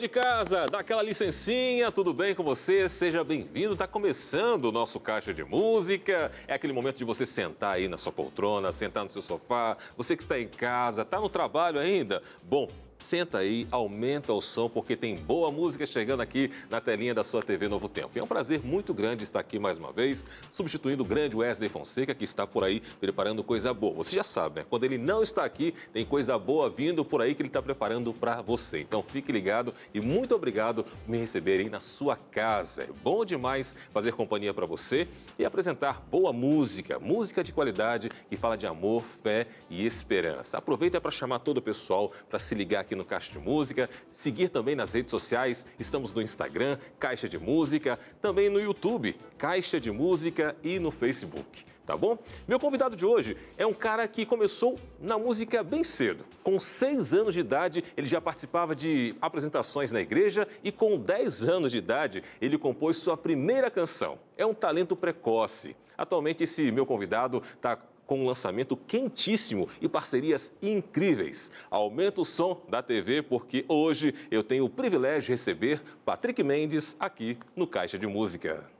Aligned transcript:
De 0.00 0.08
casa, 0.08 0.66
dá 0.66 0.78
aquela 0.78 1.02
licencinha, 1.02 1.92
tudo 1.92 2.14
bem 2.14 2.34
com 2.34 2.42
você? 2.42 2.88
Seja 2.88 3.22
bem-vindo. 3.22 3.74
Está 3.74 3.86
começando 3.86 4.64
o 4.64 4.72
nosso 4.72 4.98
Caixa 4.98 5.34
de 5.34 5.44
Música. 5.44 6.32
É 6.48 6.54
aquele 6.54 6.72
momento 6.72 6.96
de 6.96 7.04
você 7.04 7.26
sentar 7.26 7.74
aí 7.74 7.86
na 7.86 7.98
sua 7.98 8.10
poltrona, 8.10 8.72
sentar 8.72 9.04
no 9.04 9.10
seu 9.10 9.20
sofá. 9.20 9.76
Você 9.98 10.16
que 10.16 10.22
está 10.22 10.40
em 10.40 10.48
casa, 10.48 11.02
está 11.02 11.20
no 11.20 11.28
trabalho 11.28 11.78
ainda? 11.78 12.22
Bom, 12.42 12.70
Senta 13.00 13.38
aí, 13.38 13.66
aumenta 13.70 14.30
o 14.32 14.42
som, 14.42 14.68
porque 14.68 14.94
tem 14.94 15.16
boa 15.16 15.50
música 15.50 15.86
chegando 15.86 16.20
aqui 16.20 16.50
na 16.68 16.82
telinha 16.82 17.14
da 17.14 17.24
sua 17.24 17.42
TV 17.42 17.66
Novo 17.66 17.88
Tempo. 17.88 18.10
E 18.14 18.18
é 18.18 18.22
um 18.22 18.26
prazer 18.26 18.60
muito 18.62 18.92
grande 18.92 19.24
estar 19.24 19.40
aqui 19.40 19.58
mais 19.58 19.78
uma 19.78 19.90
vez, 19.90 20.26
substituindo 20.50 21.02
o 21.02 21.06
grande 21.06 21.34
Wesley 21.34 21.70
Fonseca, 21.70 22.14
que 22.14 22.24
está 22.24 22.46
por 22.46 22.62
aí 22.62 22.82
preparando 23.00 23.42
coisa 23.42 23.72
boa. 23.72 23.94
Você 23.94 24.16
já 24.16 24.22
sabe, 24.22 24.60
né? 24.60 24.66
Quando 24.68 24.84
ele 24.84 24.98
não 24.98 25.22
está 25.22 25.46
aqui, 25.46 25.74
tem 25.94 26.04
coisa 26.04 26.38
boa 26.38 26.68
vindo 26.68 27.02
por 27.02 27.22
aí 27.22 27.34
que 27.34 27.40
ele 27.40 27.48
está 27.48 27.62
preparando 27.62 28.12
para 28.12 28.42
você. 28.42 28.80
Então 28.80 29.02
fique 29.02 29.32
ligado 29.32 29.74
e 29.94 30.00
muito 30.00 30.34
obrigado 30.34 30.84
por 30.84 30.92
me 31.08 31.16
receberem 31.16 31.70
na 31.70 31.80
sua 31.80 32.16
casa. 32.16 32.82
É 32.82 32.88
bom 33.02 33.24
demais 33.24 33.74
fazer 33.92 34.12
companhia 34.12 34.52
para 34.52 34.66
você 34.66 35.08
e 35.38 35.44
apresentar 35.46 36.02
boa 36.10 36.34
música, 36.34 36.98
música 36.98 37.42
de 37.42 37.50
qualidade 37.50 38.10
que 38.28 38.36
fala 38.36 38.58
de 38.58 38.66
amor, 38.66 39.04
fé 39.22 39.46
e 39.70 39.86
esperança. 39.86 40.58
Aproveita 40.58 41.00
para 41.00 41.10
chamar 41.10 41.38
todo 41.38 41.56
o 41.58 41.62
pessoal 41.62 42.12
para 42.28 42.38
se 42.38 42.54
ligar 42.54 42.80
aqui 42.80 42.89
no 42.94 43.04
Caixa 43.04 43.32
de 43.32 43.38
Música, 43.38 43.88
seguir 44.10 44.48
também 44.48 44.74
nas 44.74 44.92
redes 44.92 45.10
sociais, 45.10 45.66
estamos 45.78 46.12
no 46.12 46.22
Instagram, 46.22 46.78
Caixa 46.98 47.28
de 47.28 47.38
Música, 47.38 47.98
também 48.20 48.48
no 48.48 48.60
YouTube, 48.60 49.16
Caixa 49.38 49.80
de 49.80 49.90
Música 49.90 50.56
e 50.62 50.78
no 50.78 50.90
Facebook 50.90 51.64
tá 51.90 51.96
bom? 51.96 52.16
Meu 52.46 52.60
convidado 52.60 52.94
de 52.94 53.04
hoje 53.04 53.36
é 53.58 53.66
um 53.66 53.74
cara 53.74 54.06
que 54.06 54.24
começou 54.24 54.78
na 55.00 55.18
música 55.18 55.60
bem 55.60 55.82
cedo. 55.82 56.24
Com 56.40 56.60
seis 56.60 57.12
anos 57.12 57.34
de 57.34 57.40
idade, 57.40 57.82
ele 57.96 58.06
já 58.06 58.20
participava 58.20 58.76
de 58.76 59.16
apresentações 59.20 59.90
na 59.90 60.00
igreja 60.00 60.46
e 60.62 60.70
com 60.70 60.96
10 60.96 61.48
anos 61.48 61.72
de 61.72 61.78
idade, 61.78 62.22
ele 62.40 62.56
compôs 62.56 62.96
sua 62.96 63.16
primeira 63.16 63.68
canção. 63.72 64.20
É 64.36 64.46
um 64.46 64.54
talento 64.54 64.94
precoce. 64.94 65.74
Atualmente, 65.98 66.44
esse 66.44 66.70
meu 66.70 66.86
convidado 66.86 67.42
está 67.56 67.76
com 68.10 68.18
um 68.18 68.26
lançamento 68.26 68.76
quentíssimo 68.76 69.68
e 69.80 69.88
parcerias 69.88 70.52
incríveis. 70.60 71.48
Aumenta 71.70 72.20
o 72.20 72.24
som 72.24 72.60
da 72.68 72.82
TV 72.82 73.22
porque 73.22 73.64
hoje 73.68 74.12
eu 74.32 74.42
tenho 74.42 74.64
o 74.64 74.68
privilégio 74.68 75.26
de 75.26 75.30
receber 75.30 75.80
Patrick 76.04 76.42
Mendes 76.42 76.96
aqui 76.98 77.38
no 77.54 77.68
Caixa 77.68 77.96
de 77.96 78.08
Música. 78.08 78.79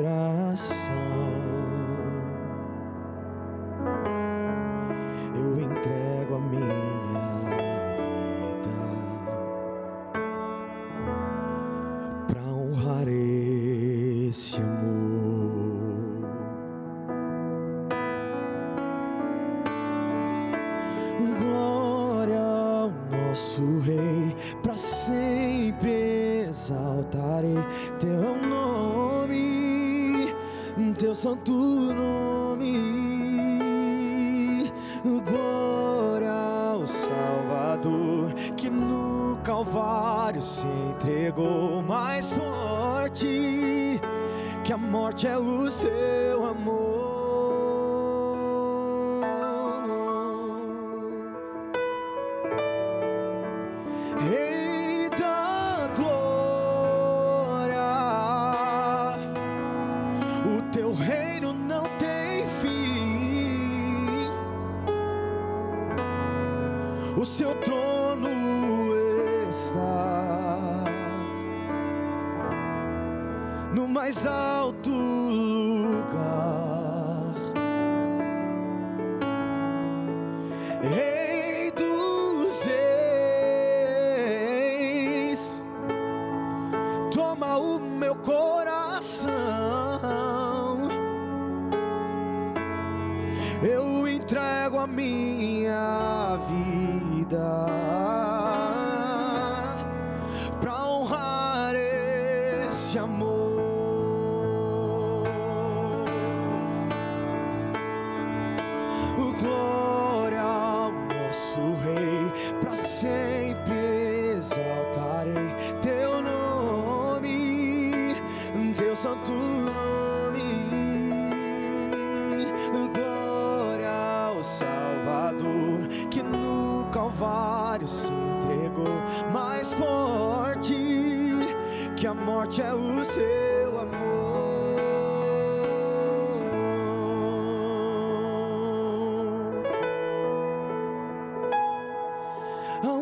mais 74.01 74.25
alto 74.25 74.70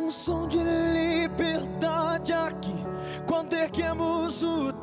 um 0.09 0.11
som 0.11 0.47
de 0.47 0.57
liberdade 0.57 2.33
aqui. 2.33 2.73
Quando 3.27 3.53
erguemos 3.53 4.41
o 4.41 4.73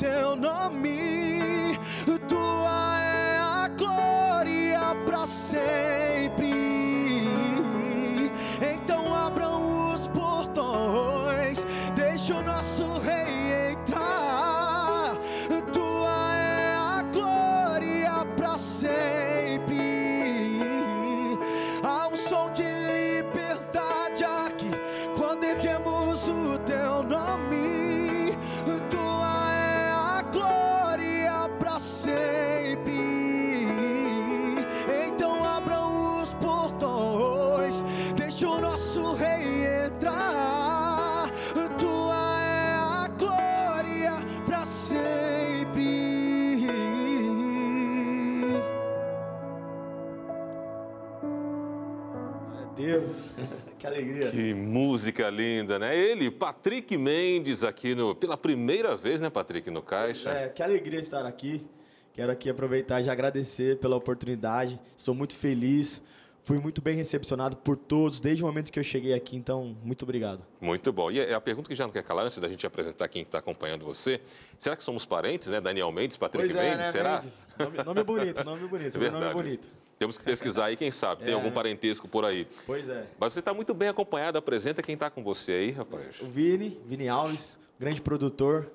alegria. 53.97 54.31
Que 54.31 54.55
música 54.55 55.29
linda, 55.31 55.79
né? 55.79 55.97
Ele, 55.97 56.31
Patrick 56.31 56.97
Mendes, 56.97 57.65
aqui 57.65 57.95
no, 57.95 58.15
pela 58.15 58.37
primeira 58.37 58.97
vez, 58.97 59.21
né, 59.21 59.31
Patrick, 59.31 59.71
no 59.71 59.83
Caixa. 59.83 60.31
É, 60.31 60.49
que 60.49 60.63
alegria 60.63 61.01
estar 61.01 61.27
aqui. 61.27 61.67
Quero 62.13 62.33
aqui 62.33 62.49
aproveitar 62.49 63.01
e 63.03 63.11
agradecer 63.11 63.79
pela 63.79 63.97
oportunidade. 63.97 64.81
Estou 64.97 65.15
muito 65.15 65.35
feliz. 65.35 66.03
Fui 66.45 66.59
muito 66.59 66.81
bem 66.81 66.95
recepcionado 66.95 67.57
por 67.57 67.77
todos 67.77 68.21
desde 68.21 68.43
o 68.45 68.47
momento 68.47 68.71
que 68.71 68.79
eu 68.79 68.85
cheguei 68.85 69.13
aqui, 69.13 69.37
então 69.37 69.77
muito 69.83 70.05
obrigado. 70.05 70.47
Muito 70.61 70.93
bom. 70.93 71.11
E 71.11 71.21
a 71.35 71.41
pergunta 71.41 71.69
que 71.69 71.75
já 71.75 71.85
não 71.85 71.93
quer 71.93 72.05
calar, 72.05 72.25
antes 72.25 72.39
da 72.39 72.49
gente 72.49 72.65
apresentar 72.65 73.09
quem 73.09 73.23
está 73.23 73.39
acompanhando 73.39 73.85
você, 73.85 74.21
será 74.57 74.77
que 74.77 74.85
somos 74.85 75.05
parentes, 75.05 75.49
né? 75.49 75.61
Daniel 75.61 75.91
Mendes, 75.91 76.17
Patrick 76.17 76.47
pois 76.47 76.57
é, 76.57 76.71
Mendes, 76.71 76.87
né, 76.87 76.93
será? 76.93 77.17
Mendes? 77.17 77.47
Nome, 77.59 77.79
nome 77.83 78.05
bonito, 78.05 78.45
nome 78.45 78.69
bonito, 78.69 78.93
sobrenome 78.95 79.25
Verdade. 79.25 79.43
bonito. 79.43 79.86
Temos 79.99 80.19
que 80.19 80.25
pesquisar 80.27 80.67
aí, 80.67 80.77
quem 80.77 80.91
sabe, 80.91 81.25
tem 81.25 81.33
É. 81.33 81.35
algum 81.37 81.51
parentesco 81.51 82.07
por 82.09 82.25
aí. 82.25 82.47
Pois 82.67 82.89
é. 82.89 83.07
Mas 83.19 83.33
você 83.33 83.39
está 83.41 83.53
muito 83.55 83.73
bem 83.75 83.89
acompanhado, 83.89 84.37
apresenta 84.39 84.83
quem 84.83 84.95
está 84.95 85.09
com 85.11 85.23
você 85.23 85.53
aí, 85.53 85.71
rapaz. 85.71 86.21
O 86.21 86.27
Vini, 86.27 86.81
Vini 86.87 87.09
Alves, 87.09 87.57
grande 87.79 88.01
produtor, 88.03 88.71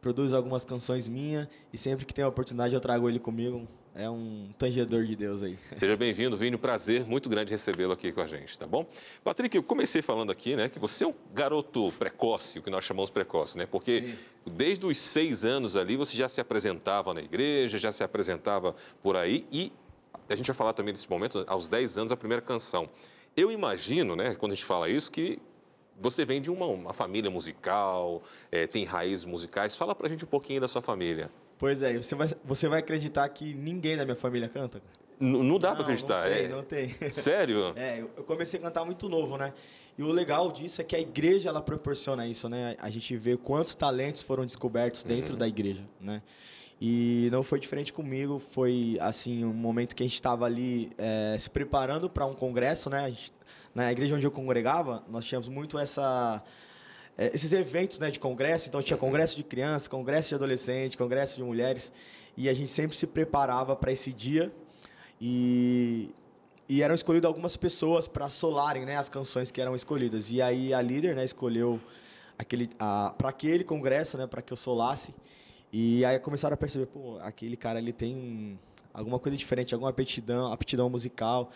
produz 0.00 0.32
algumas 0.32 0.64
canções 0.64 1.06
minhas 1.08 1.46
e 1.72 1.78
sempre 1.78 2.06
que 2.06 2.14
tem 2.14 2.24
a 2.24 2.28
oportunidade 2.28 2.74
eu 2.74 2.80
trago 2.80 3.08
ele 3.08 3.18
comigo. 3.18 3.66
É 3.92 4.08
um 4.08 4.48
tangedor 4.56 5.04
de 5.04 5.16
Deus 5.16 5.42
aí. 5.42 5.58
Seja 5.74 5.96
bem-vindo, 5.96 6.36
Vini, 6.36 6.56
prazer 6.56 7.04
muito 7.04 7.28
grande 7.28 7.50
recebê-lo 7.50 7.92
aqui 7.92 8.12
com 8.12 8.20
a 8.20 8.26
gente, 8.26 8.56
tá 8.56 8.64
bom? 8.64 8.86
Patrick, 9.24 9.56
eu 9.56 9.64
comecei 9.64 10.00
falando 10.00 10.30
aqui, 10.30 10.54
né, 10.54 10.68
que 10.68 10.78
você 10.78 11.02
é 11.02 11.08
um 11.08 11.14
garoto 11.34 11.90
precoce, 11.98 12.60
o 12.60 12.62
que 12.62 12.70
nós 12.70 12.84
chamamos 12.84 13.10
precoce, 13.10 13.58
né? 13.58 13.66
Porque 13.66 14.14
desde 14.46 14.86
os 14.86 14.96
seis 14.96 15.44
anos 15.44 15.74
ali 15.74 15.96
você 15.96 16.16
já 16.16 16.28
se 16.28 16.40
apresentava 16.40 17.12
na 17.12 17.20
igreja, 17.20 17.78
já 17.78 17.90
se 17.90 18.04
apresentava 18.04 18.76
por 19.02 19.16
aí 19.16 19.44
e 19.50 19.72
a 20.32 20.36
gente 20.36 20.46
vai 20.46 20.54
falar 20.56 20.72
também 20.72 20.92
desse 20.94 21.08
momento, 21.10 21.44
aos 21.46 21.68
10 21.68 21.98
anos, 21.98 22.12
a 22.12 22.16
primeira 22.16 22.40
canção. 22.42 22.88
Eu 23.36 23.50
imagino, 23.50 24.14
né, 24.16 24.34
quando 24.34 24.52
a 24.52 24.54
gente 24.54 24.64
fala 24.64 24.88
isso, 24.88 25.10
que 25.10 25.38
você 26.00 26.24
vem 26.24 26.40
de 26.40 26.50
uma, 26.50 26.66
uma 26.66 26.92
família 26.92 27.30
musical, 27.30 28.22
eh, 28.50 28.66
tem 28.66 28.84
raízes 28.84 29.24
musicais. 29.24 29.74
Fala 29.76 29.94
pra 29.94 30.08
gente 30.08 30.24
um 30.24 30.28
pouquinho 30.28 30.60
da 30.60 30.68
sua 30.68 30.80
família. 30.80 31.30
Pois 31.58 31.82
é, 31.82 31.94
você 31.94 32.14
vai, 32.14 32.28
você 32.44 32.68
vai 32.68 32.78
acreditar 32.80 33.28
que 33.28 33.52
ninguém 33.54 33.96
da 33.96 34.04
minha 34.04 34.16
família 34.16 34.48
canta? 34.48 34.80
N- 35.20 35.42
não 35.42 35.58
dá 35.58 35.68
pra 35.74 35.78
Não, 35.78 35.82
acreditar, 35.82 36.24
Não 36.28 36.34
tem, 36.34 36.44
é? 36.44 36.48
não 36.48 36.62
tem. 36.64 36.94
Sério? 37.12 37.72
É, 37.76 38.00
eu 38.00 38.10
eu 38.16 38.24
comecei 38.24 38.58
a 38.58 38.62
cantar 38.62 38.84
muito 38.84 39.08
novo, 39.08 39.36
né? 39.36 39.52
E 39.98 40.02
o 40.02 40.10
legal 40.10 40.50
disso 40.50 40.80
é 40.80 40.84
que 40.84 40.96
a 40.96 41.00
igreja 41.00 41.50
ela 41.50 41.60
proporciona 41.60 42.26
isso, 42.26 42.48
né? 42.48 42.74
A 42.80 42.88
gente 42.88 43.14
vê 43.16 43.36
quantos 43.36 43.74
talentos 43.74 44.22
foram 44.22 44.46
descobertos 44.46 45.04
dentro 45.04 45.36
da 45.36 45.46
igreja, 45.46 45.82
né? 46.00 46.22
E 46.80 47.28
não 47.30 47.42
foi 47.42 47.60
diferente 47.60 47.92
comigo, 47.92 48.38
foi 48.38 48.96
assim 49.00 49.44
um 49.44 49.52
momento 49.52 49.94
que 49.94 50.02
a 50.02 50.06
gente 50.06 50.14
estava 50.14 50.46
ali 50.46 50.90
é, 50.96 51.36
se 51.38 51.50
preparando 51.50 52.08
para 52.08 52.24
um 52.24 52.34
congresso, 52.34 52.88
né? 52.88 53.10
Gente- 53.10 53.32
na 53.74 53.92
igreja 53.92 54.16
onde 54.16 54.26
eu 54.26 54.30
congregava, 54.30 55.04
nós 55.08 55.24
tínhamos 55.24 55.48
muito 55.48 55.78
essa 55.78 56.42
é, 57.20 57.30
esses 57.34 57.52
eventos 57.52 57.98
né, 57.98 58.10
de 58.10 58.18
congresso, 58.18 58.68
então 58.68 58.82
tinha 58.82 58.96
congresso 58.96 59.36
de 59.36 59.44
criança, 59.44 59.90
congresso 59.90 60.30
de 60.30 60.34
adolescente, 60.36 60.96
congresso 60.96 61.36
de 61.36 61.42
mulheres, 61.42 61.92
e 62.34 62.48
a 62.48 62.54
gente 62.54 62.70
sempre 62.70 62.96
se 62.96 63.06
preparava 63.06 63.76
para 63.76 63.92
esse 63.92 64.10
dia 64.10 64.50
e, 65.20 66.10
e 66.66 66.82
eram 66.82 66.94
escolhidas 66.94 67.28
algumas 67.28 67.58
pessoas 67.58 68.08
para 68.08 68.28
solarem 68.30 68.86
né, 68.86 68.96
as 68.96 69.10
canções 69.10 69.50
que 69.50 69.60
eram 69.60 69.76
escolhidas. 69.76 70.30
E 70.30 70.40
aí 70.40 70.72
a 70.72 70.80
líder 70.80 71.14
né, 71.14 71.22
escolheu 71.22 71.78
aquele, 72.38 72.68
para 73.18 73.28
aquele 73.28 73.64
congresso, 73.64 74.16
né, 74.16 74.26
para 74.26 74.40
que 74.40 74.52
eu 74.52 74.56
solasse. 74.56 75.14
E 75.72 76.04
aí 76.04 76.18
começaram 76.18 76.54
a 76.54 76.56
perceber, 76.56 76.86
pô, 76.86 77.18
aquele 77.20 77.56
cara 77.56 77.78
ele 77.78 77.92
tem 77.92 78.58
alguma 78.92 79.18
coisa 79.18 79.36
diferente, 79.36 79.74
alguma 79.74 79.90
aptidão, 79.90 80.52
aptidão 80.52 80.90
musical. 80.90 81.50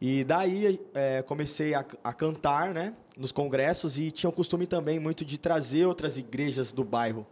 E 0.00 0.22
daí 0.22 0.80
é, 0.94 1.22
comecei 1.22 1.74
a, 1.74 1.84
a 2.04 2.12
cantar, 2.12 2.72
né, 2.72 2.94
nos 3.16 3.32
congressos 3.32 3.98
e 3.98 4.12
tinha 4.12 4.30
o 4.30 4.32
costume 4.32 4.64
também 4.64 5.00
muito 5.00 5.24
de 5.24 5.38
trazer 5.38 5.86
outras 5.86 6.16
igrejas 6.16 6.72
do 6.72 6.84
bairro. 6.84 7.26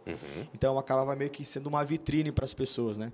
Então 0.53 0.73
eu 0.73 0.79
acabava 0.79 1.15
meio 1.15 1.31
que 1.31 1.45
sendo 1.45 1.67
uma 1.67 1.83
vitrine 1.85 2.29
para 2.29 2.43
as 2.43 2.53
pessoas, 2.53 2.97
né? 2.97 3.13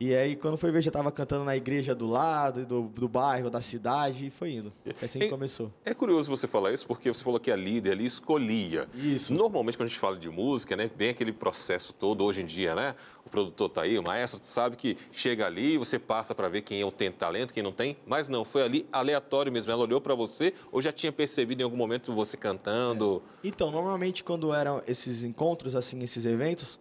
E 0.00 0.14
aí 0.14 0.36
quando 0.36 0.56
foi 0.56 0.70
ver 0.70 0.80
já 0.80 0.90
estava 0.90 1.10
cantando 1.10 1.44
na 1.44 1.56
igreja 1.56 1.92
do 1.92 2.06
lado, 2.06 2.64
do, 2.64 2.82
do 2.82 3.08
bairro, 3.08 3.50
da 3.50 3.60
cidade 3.60 4.26
e 4.26 4.30
foi 4.30 4.52
indo. 4.52 4.72
Foi 4.94 5.06
assim 5.06 5.18
que 5.18 5.24
E- 5.24 5.28
começou. 5.28 5.72
É 5.84 5.92
curioso 5.92 6.30
você 6.30 6.46
falar 6.46 6.72
isso, 6.72 6.86
porque 6.86 7.12
você 7.12 7.24
falou 7.24 7.40
que 7.40 7.50
a 7.50 7.56
líder 7.56 7.92
ali 7.92 8.06
escolhia. 8.06 8.86
Isso. 8.94 9.34
Normalmente, 9.34 9.76
quando 9.76 9.86
a 9.86 9.88
gente 9.88 9.98
fala 9.98 10.16
de 10.16 10.30
música, 10.30 10.76
né, 10.76 10.88
vem 10.96 11.10
aquele 11.10 11.32
processo 11.32 11.92
todo, 11.92 12.22
hoje 12.24 12.42
em 12.42 12.46
dia, 12.46 12.76
né? 12.76 12.94
O 13.26 13.28
produtor 13.28 13.68
tá 13.70 13.82
aí, 13.82 13.98
o 13.98 14.02
maestro, 14.02 14.38
tu 14.38 14.46
sabe 14.46 14.76
que 14.76 14.96
chega 15.10 15.44
ali, 15.46 15.76
você 15.76 15.98
passa 15.98 16.32
para 16.32 16.48
ver 16.48 16.62
quem 16.62 16.80
é 16.80 16.86
o 16.86 16.92
tem 16.92 17.10
talento, 17.10 17.52
quem 17.52 17.62
não 17.62 17.72
tem, 17.72 17.96
mas 18.06 18.28
não, 18.28 18.44
foi 18.44 18.62
ali 18.62 18.86
aleatório 18.92 19.50
mesmo. 19.50 19.72
Ela 19.72 19.82
olhou 19.82 20.00
para 20.00 20.14
você 20.14 20.54
ou 20.70 20.80
já 20.80 20.92
tinha 20.92 21.10
percebido 21.10 21.60
em 21.60 21.64
algum 21.64 21.76
momento 21.76 22.14
você 22.14 22.36
cantando? 22.36 23.20
Então, 23.42 23.70
normalmente 23.72 24.22
quando 24.22 24.54
eram 24.54 24.80
esses 24.86 25.24
encontros, 25.24 25.74
assim, 25.74 26.00
esses 26.04 26.24
eventos, 26.24 26.78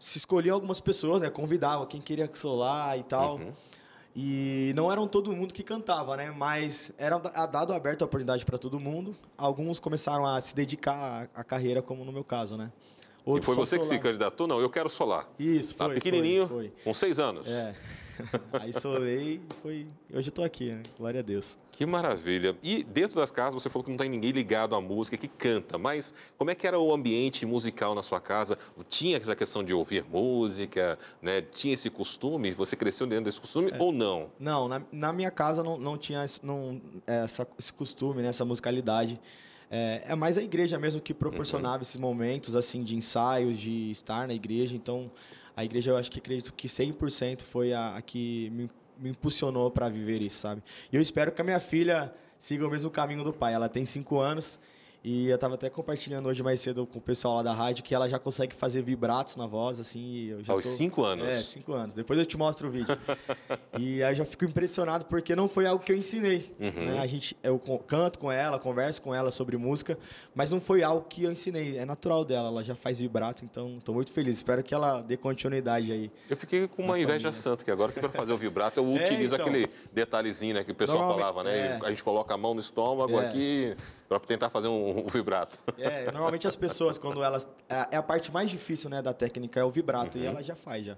se 0.00 0.18
escolhiam 0.18 0.54
algumas 0.54 0.80
pessoas, 0.80 1.20
né? 1.22 1.30
Convidavam 1.30 1.86
quem 1.86 2.00
queria 2.00 2.28
solar 2.34 2.98
e 2.98 3.02
tal. 3.04 3.38
E 4.16 4.72
não 4.74 4.90
eram 4.90 5.06
todo 5.06 5.30
mundo 5.36 5.54
que 5.54 5.62
cantava, 5.62 6.16
né? 6.16 6.32
Mas 6.32 6.90
era 6.98 7.16
da- 7.18 7.46
dado 7.46 7.72
aberto 7.72 8.02
a 8.02 8.06
oportunidade 8.06 8.44
para 8.44 8.58
todo 8.58 8.80
mundo. 8.80 9.14
Alguns 9.38 9.78
começaram 9.78 10.26
a 10.26 10.40
se 10.40 10.52
dedicar 10.56 11.28
à 11.32 11.44
carreira, 11.44 11.80
como 11.80 12.04
no 12.04 12.10
meu 12.10 12.24
caso, 12.24 12.56
né? 12.56 12.72
E 13.26 13.30
Outros 13.30 13.46
foi 13.46 13.54
só 13.54 13.60
você 13.66 13.78
que 13.78 13.84
se 13.84 13.98
candidatou? 13.98 14.46
Não, 14.46 14.60
eu 14.60 14.70
quero 14.70 14.88
solar. 14.90 15.28
Isso, 15.38 15.74
Tá 15.76 15.86
foi. 15.86 15.94
pequenininho, 15.94 16.46
Foi, 16.48 16.72
com 16.84 16.94
seis 16.94 17.18
anos. 17.18 17.44
foi. 17.46 17.54
É. 17.54 17.74
Aí 18.60 18.70
solei 18.70 19.40
e 19.50 19.54
foi. 19.62 19.86
Hoje 20.12 20.28
eu 20.28 20.32
tô 20.32 20.42
aqui, 20.42 20.70
né? 20.74 20.82
Glória 20.98 21.20
a 21.20 21.22
Deus. 21.22 21.56
Que 21.72 21.86
maravilha. 21.86 22.54
E 22.62 22.82
dentro 22.84 23.16
das 23.16 23.30
casas, 23.30 23.54
você 23.54 23.70
falou 23.70 23.82
que 23.82 23.90
não 23.90 23.96
tem 23.96 24.10
ninguém 24.10 24.30
ligado 24.30 24.74
à 24.74 24.80
música, 24.80 25.16
que 25.16 25.26
canta, 25.26 25.78
mas 25.78 26.14
como 26.36 26.50
é 26.50 26.54
que 26.54 26.66
era 26.66 26.78
o 26.78 26.92
ambiente 26.92 27.46
musical 27.46 27.94
na 27.94 28.02
sua 28.02 28.20
casa? 28.20 28.58
Tinha 28.90 29.16
essa 29.16 29.34
questão 29.34 29.64
de 29.64 29.72
ouvir 29.72 30.04
música, 30.04 30.98
né? 31.22 31.40
Tinha 31.40 31.72
esse 31.72 31.88
costume? 31.88 32.52
Você 32.52 32.76
cresceu 32.76 33.06
dentro 33.06 33.24
desse 33.24 33.40
costume 33.40 33.72
ou 33.78 33.90
não? 33.90 34.30
Não, 34.38 34.68
na, 34.68 34.82
na 34.92 35.12
minha 35.14 35.30
casa 35.30 35.62
não, 35.62 35.78
não 35.78 35.96
tinha 35.96 36.22
esse, 36.22 36.44
não, 36.44 36.78
essa, 37.06 37.48
esse 37.58 37.72
costume, 37.72 38.20
né, 38.20 38.28
essa 38.28 38.44
musicalidade. 38.44 39.18
É, 39.70 40.02
é 40.08 40.14
mais 40.16 40.36
a 40.36 40.42
igreja 40.42 40.78
mesmo 40.78 41.00
que 41.00 41.14
proporcionava 41.14 41.82
esses 41.82 41.96
momentos 41.96 42.56
assim 42.56 42.82
de 42.82 42.96
ensaios, 42.96 43.58
de 43.58 43.90
estar 43.90 44.26
na 44.26 44.34
igreja. 44.34 44.74
Então, 44.74 45.10
a 45.56 45.64
igreja 45.64 45.92
eu 45.92 45.96
acho 45.96 46.10
que 46.10 46.18
acredito 46.18 46.52
que 46.52 46.66
100% 46.66 47.42
foi 47.42 47.72
a, 47.72 47.96
a 47.96 48.02
que 48.02 48.50
me, 48.50 48.68
me 48.98 49.10
impulsionou 49.10 49.70
para 49.70 49.88
viver 49.88 50.20
isso, 50.20 50.40
sabe? 50.40 50.62
E 50.92 50.96
eu 50.96 51.00
espero 51.02 51.30
que 51.30 51.40
a 51.40 51.44
minha 51.44 51.60
filha 51.60 52.12
siga 52.38 52.66
o 52.66 52.70
mesmo 52.70 52.90
caminho 52.90 53.22
do 53.22 53.32
pai. 53.32 53.54
Ela 53.54 53.68
tem 53.68 53.84
cinco 53.84 54.18
anos 54.18 54.58
e 55.02 55.28
eu 55.28 55.34
estava 55.34 55.54
até 55.54 55.70
compartilhando 55.70 56.26
hoje 56.28 56.42
mais 56.42 56.60
cedo 56.60 56.86
com 56.86 56.98
o 56.98 57.00
pessoal 57.00 57.36
lá 57.36 57.42
da 57.42 57.52
rádio 57.54 57.82
que 57.82 57.94
ela 57.94 58.06
já 58.08 58.18
consegue 58.18 58.54
fazer 58.54 58.82
vibratos 58.82 59.34
na 59.36 59.46
voz, 59.46 59.80
assim. 59.80 60.26
Eu 60.26 60.44
já 60.44 60.52
Aos 60.52 60.64
tô- 60.64 60.70
cinco 60.72 61.02
anos? 61.04 61.26
É, 61.26 61.40
cinco 61.40 61.72
anos. 61.72 61.94
Depois 61.94 62.18
eu 62.18 62.26
te 62.26 62.36
mostro 62.36 62.68
o 62.68 62.70
vídeo. 62.70 62.96
e 63.78 64.02
aí 64.02 64.12
eu 64.12 64.16
já 64.16 64.24
fico 64.26 64.44
impressionado 64.44 65.06
porque 65.06 65.34
não 65.34 65.48
foi 65.48 65.64
algo 65.66 65.82
que 65.82 65.90
eu 65.92 65.96
ensinei. 65.96 66.54
Uhum. 66.60 66.84
né? 66.86 66.98
A 66.98 67.06
gente, 67.06 67.34
eu 67.42 67.58
canto 67.58 68.18
com 68.18 68.30
ela, 68.30 68.58
converso 68.58 69.00
com 69.00 69.14
ela 69.14 69.30
sobre 69.30 69.56
música, 69.56 69.98
mas 70.34 70.50
não 70.50 70.60
foi 70.60 70.82
algo 70.82 71.06
que 71.08 71.24
eu 71.24 71.32
ensinei. 71.32 71.78
É 71.78 71.84
natural 71.86 72.24
dela, 72.24 72.48
ela 72.48 72.62
já 72.62 72.74
faz 72.74 73.00
vibrato, 73.00 73.44
então 73.44 73.78
estou 73.78 73.94
muito 73.94 74.12
feliz. 74.12 74.36
Espero 74.36 74.62
que 74.62 74.74
ela 74.74 75.00
dê 75.00 75.16
continuidade 75.16 75.92
aí. 75.92 76.10
Eu 76.28 76.36
fiquei 76.36 76.68
com 76.68 76.82
uma 76.82 76.98
inveja 76.98 77.32
santa, 77.32 77.64
que 77.64 77.70
agora 77.70 77.90
que 77.90 78.00
para 78.00 78.10
fazer 78.10 78.32
o 78.32 78.38
vibrato 78.38 78.78
eu 78.78 78.84
É, 79.00 79.04
utilizo 79.04 79.34
então. 79.34 79.46
aquele 79.46 79.66
detalhezinho 79.94 80.54
né, 80.54 80.62
que 80.64 80.72
o 80.72 80.74
pessoal 80.74 81.10
falava, 81.14 81.42
né? 81.42 81.56
é. 81.56 81.78
A 81.82 81.88
gente 81.88 82.04
coloca 82.04 82.34
a 82.34 82.36
mão 82.36 82.52
no 82.52 82.60
estômago 82.60 83.18
É. 83.18 83.26
aqui 83.28 83.76
para 84.10 84.18
tentar 84.26 84.50
fazer 84.50 84.66
um, 84.66 85.06
um 85.06 85.08
vibrato. 85.08 85.56
É, 85.78 86.10
normalmente 86.10 86.48
as 86.48 86.56
pessoas, 86.56 86.98
quando 86.98 87.22
elas. 87.22 87.48
É 87.68 87.90
é 87.92 87.96
a 87.96 88.02
parte 88.02 88.32
mais 88.32 88.50
difícil 88.50 88.90
né, 88.90 89.00
da 89.00 89.12
técnica, 89.12 89.60
é 89.60 89.64
o 89.64 89.70
vibrato, 89.70 90.18
e 90.18 90.26
ela 90.26 90.42
já 90.42 90.56
faz 90.56 90.84
já. 90.84 90.96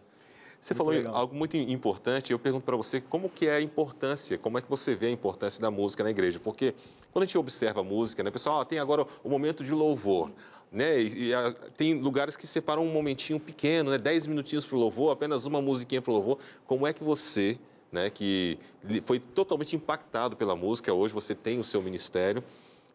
Você 0.58 0.72
Muito 0.72 0.78
falou 0.78 0.92
legal. 0.92 1.14
algo 1.14 1.34
muito 1.34 1.56
importante, 1.56 2.32
eu 2.32 2.38
pergunto 2.38 2.64
para 2.64 2.76
você 2.76 3.00
como 3.00 3.28
que 3.28 3.48
é 3.48 3.56
a 3.56 3.60
importância, 3.60 4.38
como 4.38 4.58
é 4.58 4.62
que 4.62 4.70
você 4.70 4.94
vê 4.94 5.06
a 5.06 5.10
importância 5.10 5.60
da 5.60 5.70
música 5.70 6.04
na 6.04 6.10
igreja? 6.10 6.38
Porque 6.38 6.72
quando 7.12 7.24
a 7.24 7.26
gente 7.26 7.36
observa 7.36 7.80
a 7.80 7.84
música, 7.84 8.22
né, 8.22 8.30
pessoal, 8.30 8.60
ah, 8.60 8.64
tem 8.64 8.78
agora 8.78 9.04
o 9.24 9.28
momento 9.28 9.62
de 9.64 9.72
louvor. 9.72 10.30
né? 10.70 11.00
E, 11.02 11.28
e 11.28 11.34
a, 11.34 11.52
tem 11.76 11.94
lugares 11.94 12.36
que 12.36 12.46
separam 12.46 12.82
um 12.86 12.92
momentinho 12.92 13.38
pequeno, 13.40 13.90
né? 13.90 13.98
Dez 13.98 14.26
minutinhos 14.26 14.64
para 14.64 14.76
o 14.76 14.78
louvor, 14.78 15.12
apenas 15.12 15.44
uma 15.46 15.60
musiquinha 15.60 16.00
para 16.00 16.10
o 16.12 16.14
louvor. 16.14 16.38
Como 16.66 16.86
é 16.86 16.92
que 16.92 17.02
você, 17.04 17.58
né, 17.90 18.08
que 18.08 18.58
foi 19.04 19.18
totalmente 19.18 19.74
impactado 19.76 20.36
pela 20.36 20.54
música, 20.56 20.94
hoje 20.94 21.12
você 21.12 21.34
tem 21.34 21.58
o 21.58 21.64
seu 21.64 21.82
ministério, 21.82 22.42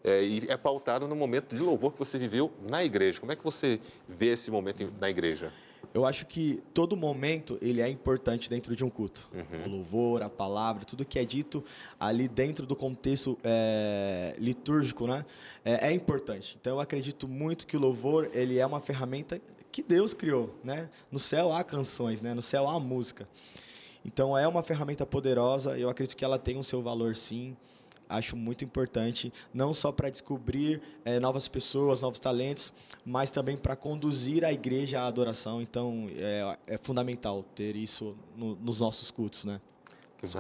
é, 0.07 0.23
e 0.23 0.45
é 0.47 0.55
pautado 0.55 1.07
no 1.07 1.15
momento 1.15 1.53
de 1.53 1.61
louvor 1.61 1.91
que 1.91 1.99
você 1.99 2.17
viveu 2.17 2.51
na 2.67 2.83
igreja. 2.83 3.19
Como 3.19 3.31
é 3.31 3.35
que 3.35 3.43
você 3.43 3.79
vê 4.07 4.27
esse 4.27 4.49
momento 4.49 4.91
na 4.99 5.09
igreja? 5.09 5.51
Eu 5.93 6.05
acho 6.05 6.25
que 6.25 6.61
todo 6.73 6.95
momento 6.95 7.57
ele 7.61 7.81
é 7.81 7.89
importante 7.89 8.49
dentro 8.49 8.75
de 8.75 8.83
um 8.83 8.89
culto. 8.89 9.27
Uhum. 9.33 9.65
O 9.65 9.69
louvor, 9.77 10.21
a 10.21 10.29
palavra, 10.29 10.85
tudo 10.85 11.05
que 11.05 11.19
é 11.19 11.25
dito 11.25 11.63
ali 11.99 12.27
dentro 12.27 12.65
do 12.65 12.75
contexto 12.75 13.37
é, 13.43 14.35
litúrgico, 14.37 15.07
né, 15.07 15.25
é, 15.63 15.89
é, 15.89 15.91
importante. 15.91 16.57
Então 16.59 16.73
eu 16.73 16.79
acredito 16.79 17.27
muito 17.27 17.67
que 17.67 17.75
o 17.75 17.79
louvor 17.79 18.29
ele 18.33 18.59
é 18.59 18.65
uma 18.65 18.81
ferramenta 18.81 19.41
que 19.71 19.83
Deus 19.83 20.13
criou, 20.13 20.55
né? 20.63 20.89
No 21.11 21.19
céu 21.19 21.53
há 21.53 21.63
canções, 21.63 22.21
né? 22.21 22.33
No 22.33 22.41
céu 22.41 22.67
há 22.67 22.79
música. 22.79 23.27
Então 24.03 24.37
é 24.37 24.47
uma 24.47 24.63
ferramenta 24.63 25.05
poderosa. 25.05 25.77
Eu 25.77 25.89
acredito 25.89 26.15
que 26.15 26.25
ela 26.25 26.39
tem 26.39 26.57
o 26.57 26.63
seu 26.63 26.81
valor, 26.81 27.15
sim 27.15 27.55
acho 28.09 28.35
muito 28.35 28.63
importante, 28.63 29.31
não 29.53 29.73
só 29.73 29.91
para 29.91 30.09
descobrir 30.09 30.81
é, 31.03 31.19
novas 31.19 31.47
pessoas, 31.47 32.01
novos 32.01 32.19
talentos, 32.19 32.73
mas 33.05 33.31
também 33.31 33.57
para 33.57 33.75
conduzir 33.75 34.43
a 34.43 34.51
igreja 34.51 35.01
à 35.01 35.07
adoração. 35.07 35.61
Então, 35.61 36.09
é, 36.15 36.57
é 36.67 36.77
fundamental 36.77 37.43
ter 37.55 37.75
isso 37.75 38.15
no, 38.35 38.55
nos 38.55 38.79
nossos 38.79 39.11
cultos, 39.11 39.45
né? 39.45 39.59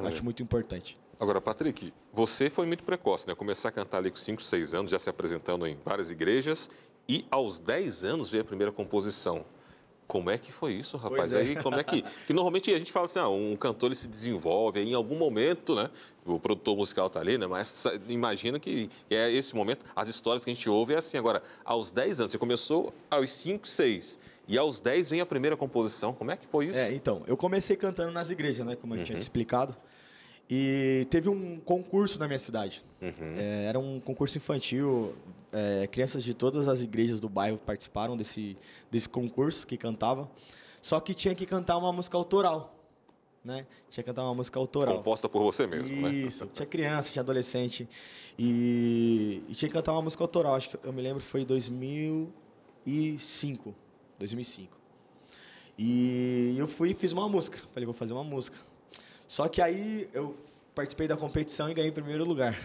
acho 0.07 0.23
muito 0.23 0.41
importante. 0.41 0.97
Agora, 1.19 1.41
Patrick, 1.41 1.93
você 2.13 2.49
foi 2.49 2.65
muito 2.67 2.83
precoce, 2.83 3.27
né? 3.27 3.33
Começar 3.33 3.69
a 3.69 3.71
cantar 3.71 3.97
ali 3.97 4.11
com 4.11 4.17
5, 4.17 4.41
6 4.41 4.73
anos, 4.73 4.91
já 4.91 4.99
se 4.99 5.09
apresentando 5.09 5.65
em 5.65 5.77
várias 5.83 6.11
igrejas, 6.11 6.69
e 7.09 7.25
aos 7.31 7.57
10 7.59 8.03
anos 8.03 8.29
veio 8.29 8.43
a 8.43 8.45
primeira 8.45 8.71
composição. 8.71 9.45
Como 10.07 10.29
é 10.29 10.37
que 10.37 10.51
foi 10.51 10.73
isso, 10.73 10.95
rapaz? 10.95 11.33
É. 11.33 11.39
Aí, 11.39 11.55
como 11.57 11.75
é 11.75 11.83
que. 11.83 12.03
Que 12.25 12.33
normalmente 12.33 12.71
a 12.73 12.77
gente 12.77 12.91
fala 12.91 13.05
assim, 13.05 13.19
ah, 13.19 13.27
um 13.27 13.55
cantor 13.55 13.89
ele 13.89 13.95
se 13.95 14.07
desenvolve, 14.07 14.79
aí 14.79 14.89
em 14.89 14.93
algum 14.93 15.17
momento, 15.17 15.75
né? 15.75 15.89
O 16.25 16.39
produtor 16.39 16.75
musical 16.75 17.09
tá 17.09 17.19
ali, 17.19 17.37
né? 17.37 17.47
Mas 17.47 17.85
imagina 18.07 18.59
que 18.59 18.89
é 19.09 19.31
esse 19.31 19.55
momento, 19.55 19.85
as 19.95 20.07
histórias 20.07 20.43
que 20.43 20.51
a 20.51 20.53
gente 20.53 20.69
ouve 20.69 20.93
é 20.93 20.97
assim. 20.97 21.17
Agora, 21.17 21.41
aos 21.63 21.91
10 21.91 22.21
anos, 22.21 22.31
você 22.31 22.37
começou 22.37 22.93
aos 23.09 23.31
5, 23.31 23.67
6. 23.67 24.19
E 24.47 24.57
aos 24.57 24.79
10 24.79 25.09
vem 25.09 25.21
a 25.21 25.25
primeira 25.25 25.57
composição. 25.57 26.13
Como 26.13 26.31
é 26.31 26.37
que 26.37 26.47
foi 26.47 26.67
isso? 26.67 26.79
É, 26.79 26.93
então, 26.93 27.23
eu 27.27 27.35
comecei 27.35 27.75
cantando 27.75 28.11
nas 28.11 28.29
igrejas, 28.29 28.65
né? 28.65 28.75
Como 28.75 28.93
eu 28.93 28.99
uhum. 28.99 29.03
tinha 29.03 29.19
explicado. 29.19 29.75
E 30.49 31.05
teve 31.09 31.27
um 31.27 31.59
concurso 31.59 32.17
na 32.19 32.27
minha 32.27 32.39
cidade. 32.39 32.83
Uhum. 33.01 33.35
É, 33.37 33.65
era 33.65 33.79
um 33.79 33.99
concurso 33.99 34.37
infantil. 34.37 35.13
É, 35.51 35.87
crianças 35.87 36.23
de 36.23 36.33
todas 36.33 36.67
as 36.67 36.81
igrejas 36.81 37.19
do 37.19 37.27
bairro 37.27 37.57
participaram 37.57 38.15
desse, 38.15 38.55
desse 38.89 39.09
concurso 39.09 39.67
que 39.67 39.77
cantava. 39.77 40.29
Só 40.81 40.99
que 40.99 41.13
tinha 41.13 41.35
que 41.35 41.45
cantar 41.45 41.77
uma 41.77 41.91
música 41.91 42.17
autoral. 42.17 42.73
Né? 43.43 43.67
Tinha 43.89 44.03
que 44.03 44.09
cantar 44.09 44.23
uma 44.23 44.35
música 44.35 44.59
autoral. 44.59 44.97
Composta 44.97 45.29
por 45.29 45.41
você 45.41 45.67
mesmo, 45.67 46.01
né? 46.01 46.13
Isso. 46.13 46.45
Né? 46.45 46.51
Tinha 46.53 46.65
criança, 46.65 47.11
tinha 47.11 47.21
adolescente. 47.21 47.87
E, 48.37 49.41
e, 49.47 49.53
tinha 49.53 49.69
que 49.69 49.73
cantar 49.73 49.93
uma 49.93 50.01
música 50.01 50.23
autoral. 50.23 50.55
Acho 50.55 50.69
que 50.69 50.77
eu 50.83 50.93
me 50.93 51.01
lembro 51.01 51.21
foi 51.21 51.45
2005. 51.45 53.75
2005. 54.19 54.77
E 55.77 56.55
eu 56.57 56.67
fui 56.67 56.91
e 56.91 56.93
fiz 56.93 57.13
uma 57.13 57.29
música. 57.29 57.59
Falei, 57.71 57.85
vou 57.85 57.93
fazer 57.93 58.13
uma 58.13 58.23
música. 58.23 58.57
Só 59.27 59.47
que 59.47 59.61
aí 59.61 60.09
eu 60.13 60.35
participei 60.73 61.07
da 61.07 61.17
competição 61.17 61.69
e 61.69 61.73
ganhei 61.73 61.89
em 61.89 61.93
primeiro 61.93 62.23
lugar. 62.23 62.57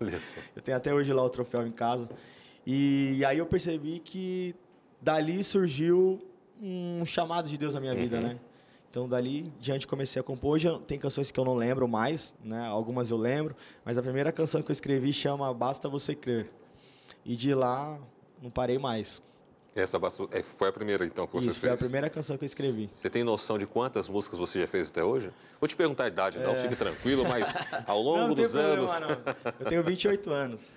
eu 0.56 0.62
tenho 0.62 0.76
até 0.76 0.92
hoje 0.92 1.12
lá 1.12 1.22
o 1.22 1.30
troféu 1.30 1.66
em 1.66 1.70
casa. 1.70 2.08
E, 2.66 3.24
aí 3.24 3.38
eu 3.38 3.46
percebi 3.46 4.00
que 4.00 4.54
dali 5.00 5.44
surgiu 5.44 6.20
um 6.60 7.04
chamado 7.04 7.48
de 7.48 7.56
Deus 7.56 7.74
na 7.74 7.80
minha 7.80 7.92
uhum. 7.92 8.00
vida, 8.00 8.20
né? 8.20 8.38
Então 8.90 9.08
dali 9.08 9.52
diante 9.60 9.86
comecei 9.86 10.18
a 10.18 10.22
compor. 10.22 10.54
Hoje 10.54 10.68
tem 10.86 10.98
canções 10.98 11.30
que 11.30 11.38
eu 11.38 11.44
não 11.44 11.54
lembro 11.54 11.86
mais, 11.86 12.34
né? 12.42 12.66
Algumas 12.66 13.10
eu 13.10 13.16
lembro, 13.16 13.54
mas 13.84 13.96
a 13.96 14.02
primeira 14.02 14.32
canção 14.32 14.62
que 14.62 14.70
eu 14.70 14.72
escrevi 14.72 15.12
chama 15.12 15.52
Basta 15.54 15.88
Você 15.88 16.14
Crer. 16.14 16.50
E 17.24 17.36
de 17.36 17.54
lá 17.54 18.00
não 18.42 18.50
parei 18.50 18.78
mais. 18.78 19.22
Essa 19.76 19.98
é, 20.32 20.42
foi 20.42 20.68
a 20.68 20.72
primeira, 20.72 21.04
então, 21.04 21.26
que 21.26 21.34
você 21.34 21.48
Isso, 21.48 21.60
fez? 21.60 21.70
foi 21.70 21.74
a 21.74 21.76
primeira 21.76 22.08
canção 22.08 22.38
que 22.38 22.44
eu 22.44 22.46
escrevi. 22.46 22.88
Você 22.94 23.10
tem 23.10 23.22
noção 23.22 23.58
de 23.58 23.66
quantas 23.66 24.08
músicas 24.08 24.38
você 24.38 24.60
já 24.60 24.66
fez 24.66 24.88
até 24.88 25.04
hoje? 25.04 25.30
Vou 25.60 25.68
te 25.68 25.76
perguntar 25.76 26.04
a 26.04 26.08
idade, 26.08 26.38
não, 26.38 26.52
é... 26.52 26.62
fique 26.62 26.76
tranquilo, 26.76 27.28
mas 27.28 27.54
ao 27.86 28.00
longo 28.00 28.18
não, 28.20 28.28
não 28.28 28.34
dos 28.34 28.56
anos... 28.56 28.90
Problema, 28.90 29.36
não. 29.44 29.52
Eu 29.60 29.66
tenho 29.66 29.84
28 29.84 30.30
anos. 30.30 30.70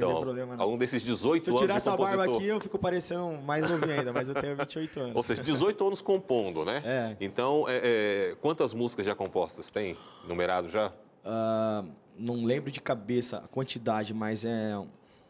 Não 0.00 0.10
então, 0.10 0.20
problema, 0.20 0.56
não. 0.56 0.66
longo 0.66 0.78
desses 0.78 1.02
18 1.02 1.32
anos. 1.32 1.44
Se 1.44 1.50
eu 1.50 1.56
tirar 1.56 1.76
essa 1.76 1.96
barba 1.96 2.24
aqui, 2.24 2.46
eu 2.46 2.60
fico 2.60 2.78
parecendo 2.78 3.38
mais 3.42 3.68
novinho 3.68 3.98
ainda, 3.98 4.12
mas 4.12 4.28
eu 4.28 4.34
tenho 4.34 4.56
28 4.56 5.00
anos. 5.00 5.16
Ou 5.16 5.22
seja, 5.22 5.42
18 5.42 5.86
anos 5.86 6.02
compondo, 6.02 6.64
né? 6.64 6.82
É. 6.84 7.16
Então, 7.20 7.64
é, 7.66 7.80
é, 7.82 8.36
quantas 8.40 8.74
músicas 8.74 9.06
já 9.06 9.14
compostas 9.14 9.70
tem? 9.70 9.96
Numerado 10.26 10.68
já? 10.68 10.88
Uh, 11.24 11.90
não 12.16 12.44
lembro 12.44 12.70
de 12.70 12.80
cabeça 12.80 13.38
a 13.38 13.48
quantidade, 13.48 14.14
mas 14.14 14.44
é 14.44 14.76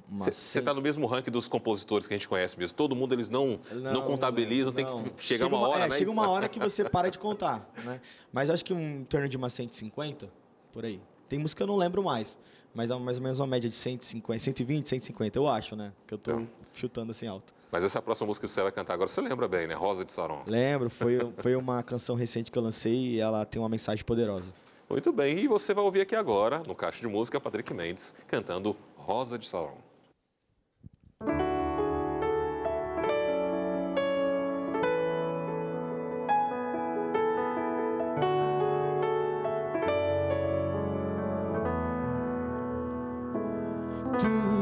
você 0.08 0.60
está 0.60 0.72
no 0.72 0.80
mesmo 0.80 1.06
ranking 1.06 1.30
dos 1.30 1.48
compositores 1.48 2.06
que 2.06 2.14
a 2.14 2.16
gente 2.16 2.28
conhece 2.28 2.58
mesmo. 2.58 2.76
Todo 2.76 2.94
mundo 2.94 3.14
eles 3.14 3.28
não, 3.28 3.58
não, 3.72 3.92
não 3.92 4.02
contabilizam, 4.02 4.66
não, 4.66 4.72
tem 4.72 4.84
que 4.84 5.24
chegar 5.24 5.44
chega 5.44 5.46
uma, 5.46 5.68
hora, 5.68 5.84
é, 5.84 5.88
né? 5.88 5.98
Chega 5.98 6.10
uma 6.10 6.28
hora 6.28 6.48
que 6.48 6.58
você 6.58 6.84
para 6.84 7.10
de 7.10 7.18
contar, 7.18 7.68
né? 7.84 8.00
Mas 8.32 8.48
acho 8.48 8.64
que 8.64 8.72
um, 8.72 9.00
em 9.00 9.04
torno 9.04 9.28
de 9.28 9.36
umas 9.36 9.52
150, 9.52 10.30
por 10.72 10.84
aí. 10.84 11.00
Tem 11.28 11.38
música 11.38 11.58
que 11.58 11.62
eu 11.64 11.66
não 11.66 11.76
lembro 11.76 12.04
mais, 12.04 12.38
mas 12.72 12.90
é 12.90 12.96
mais 12.96 13.16
ou 13.16 13.22
menos 13.22 13.40
uma 13.40 13.46
média 13.48 13.68
de 13.68 13.74
150, 13.74 14.38
120, 14.38 14.88
150, 14.88 15.38
eu 15.38 15.48
acho, 15.48 15.74
né? 15.74 15.92
Que 16.06 16.14
eu 16.14 16.16
estou 16.16 16.34
então. 16.34 16.48
chutando 16.72 17.10
assim 17.10 17.26
alto. 17.26 17.52
Mas 17.72 17.82
essa 17.82 18.00
próxima 18.00 18.28
música 18.28 18.46
que 18.46 18.52
você 18.52 18.62
vai 18.62 18.70
cantar 18.70 18.94
agora, 18.94 19.08
você 19.08 19.20
lembra 19.20 19.48
bem, 19.48 19.66
né? 19.66 19.74
Rosa 19.74 20.04
de 20.04 20.12
Saron. 20.12 20.44
Lembro, 20.46 20.88
foi, 20.88 21.18
foi 21.38 21.56
uma 21.56 21.82
canção 21.82 22.14
recente 22.14 22.50
que 22.50 22.56
eu 22.56 22.62
lancei 22.62 22.94
e 22.94 23.20
ela 23.20 23.44
tem 23.44 23.60
uma 23.60 23.68
mensagem 23.68 24.04
poderosa. 24.04 24.52
Muito 24.88 25.12
bem, 25.12 25.36
e 25.40 25.48
você 25.48 25.74
vai 25.74 25.82
ouvir 25.82 26.02
aqui 26.02 26.14
agora, 26.14 26.62
no 26.64 26.74
Caixa 26.74 27.00
de 27.00 27.08
Música, 27.08 27.40
Patrick 27.40 27.74
Mendes 27.74 28.14
cantando 28.28 28.76
Rosa 28.96 29.36
de 29.36 29.46
Saron. 29.48 29.85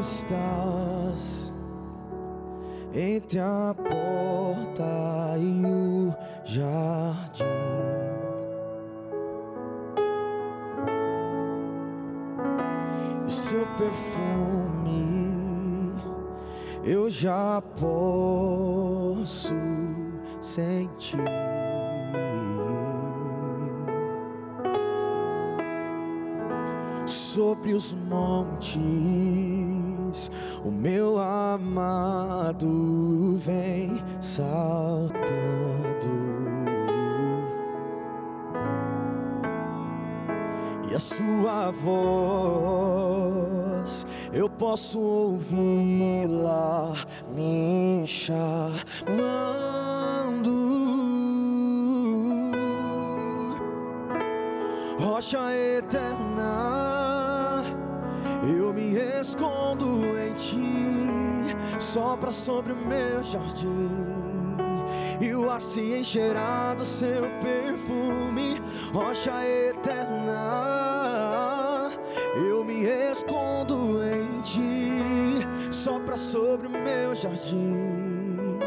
Estás 0.05 1.53
entre 2.93 3.39
a 3.39 3.75
porta 3.75 5.37
e 5.39 5.65
o 5.65 6.13
jardim. 6.45 7.43
E 13.27 13.31
seu 13.31 13.65
perfume 13.77 15.15
eu 16.83 17.09
já 17.09 17.63
posso 17.79 19.53
sentir. 20.39 21.17
Sobre 27.07 27.73
os 27.73 27.93
montes 27.93 29.74
o 30.63 30.71
meu 30.71 31.17
amado 31.17 32.67
vem 33.37 34.01
saltando. 34.21 35.15
E 40.89 40.95
a 40.95 40.99
sua 40.99 41.71
voz 41.71 43.05
eu 44.31 44.49
posso 44.49 44.99
ouvi-la 44.99 46.93
me 47.33 48.05
chamando. 48.05 48.75
Rocha 54.99 55.53
eterna, 55.53 56.94
sopra 61.95 62.33
sobre 62.33 62.73
o 62.73 62.75
meu 62.75 63.23
jardim. 63.23 63.89
E 65.21 65.33
o 65.33 65.49
ar 65.49 65.61
se 65.61 65.97
encherá 65.97 66.73
do 66.73 66.83
seu 66.83 67.21
perfume, 67.41 68.61
rocha 68.93 69.31
eterna. 69.47 70.29
Eu 72.35 72.65
me 72.65 72.83
escondo 72.83 74.03
em 74.03 74.41
ti, 74.41 75.39
sopra 75.71 76.17
sobre 76.17 76.67
o 76.67 76.69
meu 76.69 77.15
jardim. 77.15 78.59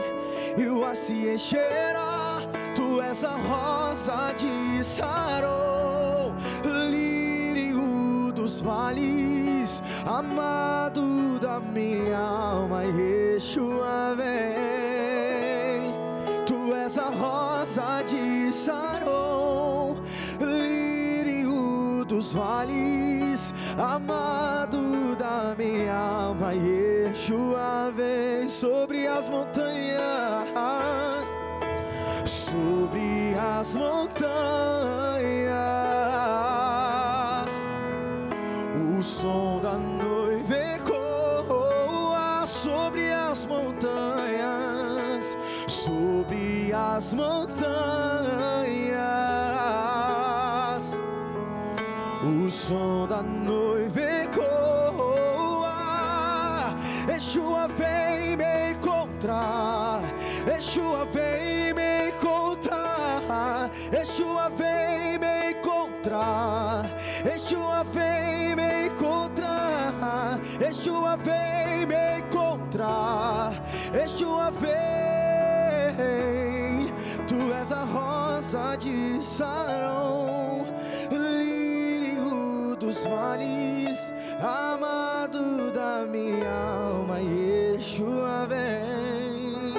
E 0.57 0.67
o 0.67 0.83
ar 0.83 0.97
se 0.97 1.29
encherá, 1.29 2.41
tu 2.75 3.03
és 3.03 3.23
a 3.25 3.37
rosa 3.37 4.33
de 4.39 4.83
Sarão, 4.83 6.35
lírio 6.91 8.33
dos 8.33 8.63
vales 8.63 9.48
amado 10.07 11.39
da 11.41 11.61
minha 11.61 12.19
alma, 12.19 12.85
Yeshua 12.85 14.15
vem. 14.17 15.93
Tu 16.47 16.75
és 16.75 16.99
a 16.99 17.11
rosa 17.11 18.03
de 18.03 18.53
Saron, 18.53 19.97
lírio 20.41 22.05
dos 22.05 22.33
vales, 22.33 23.53
amado 23.79 25.15
da 25.17 25.55
minha 25.57 25.95
alma, 25.95 26.55
Yeshua 26.55 27.93
vem 27.95 28.49
sobre 28.49 29.07
as 29.07 29.29
montanhas, 29.29 29.99
sobre 32.27 33.35
as 33.35 33.75
montanhas. 33.77 34.78
Encontrar. 66.09 66.87
Yeshua 67.25 67.85
vem 67.85 68.57
me 68.57 68.87
encontrar. 68.87 70.41
Yeshua 70.61 71.17
vem 71.17 71.87
me 71.87 72.19
encontrar. 72.19 73.53
Yeshua 73.93 74.51
vem. 74.51 74.79
Tu 77.27 77.53
és 77.53 77.73
a 77.73 77.85
rosa 77.85 78.77
de 78.77 79.23
Saron, 79.23 80.65
lírio 81.11 82.75
dos 82.77 83.05
vales, 83.05 84.13
amado 84.41 85.71
da 85.71 86.07
minha 86.07 86.51
alma, 86.51 87.21
Yeshua 87.21 88.47
vem. 88.49 89.75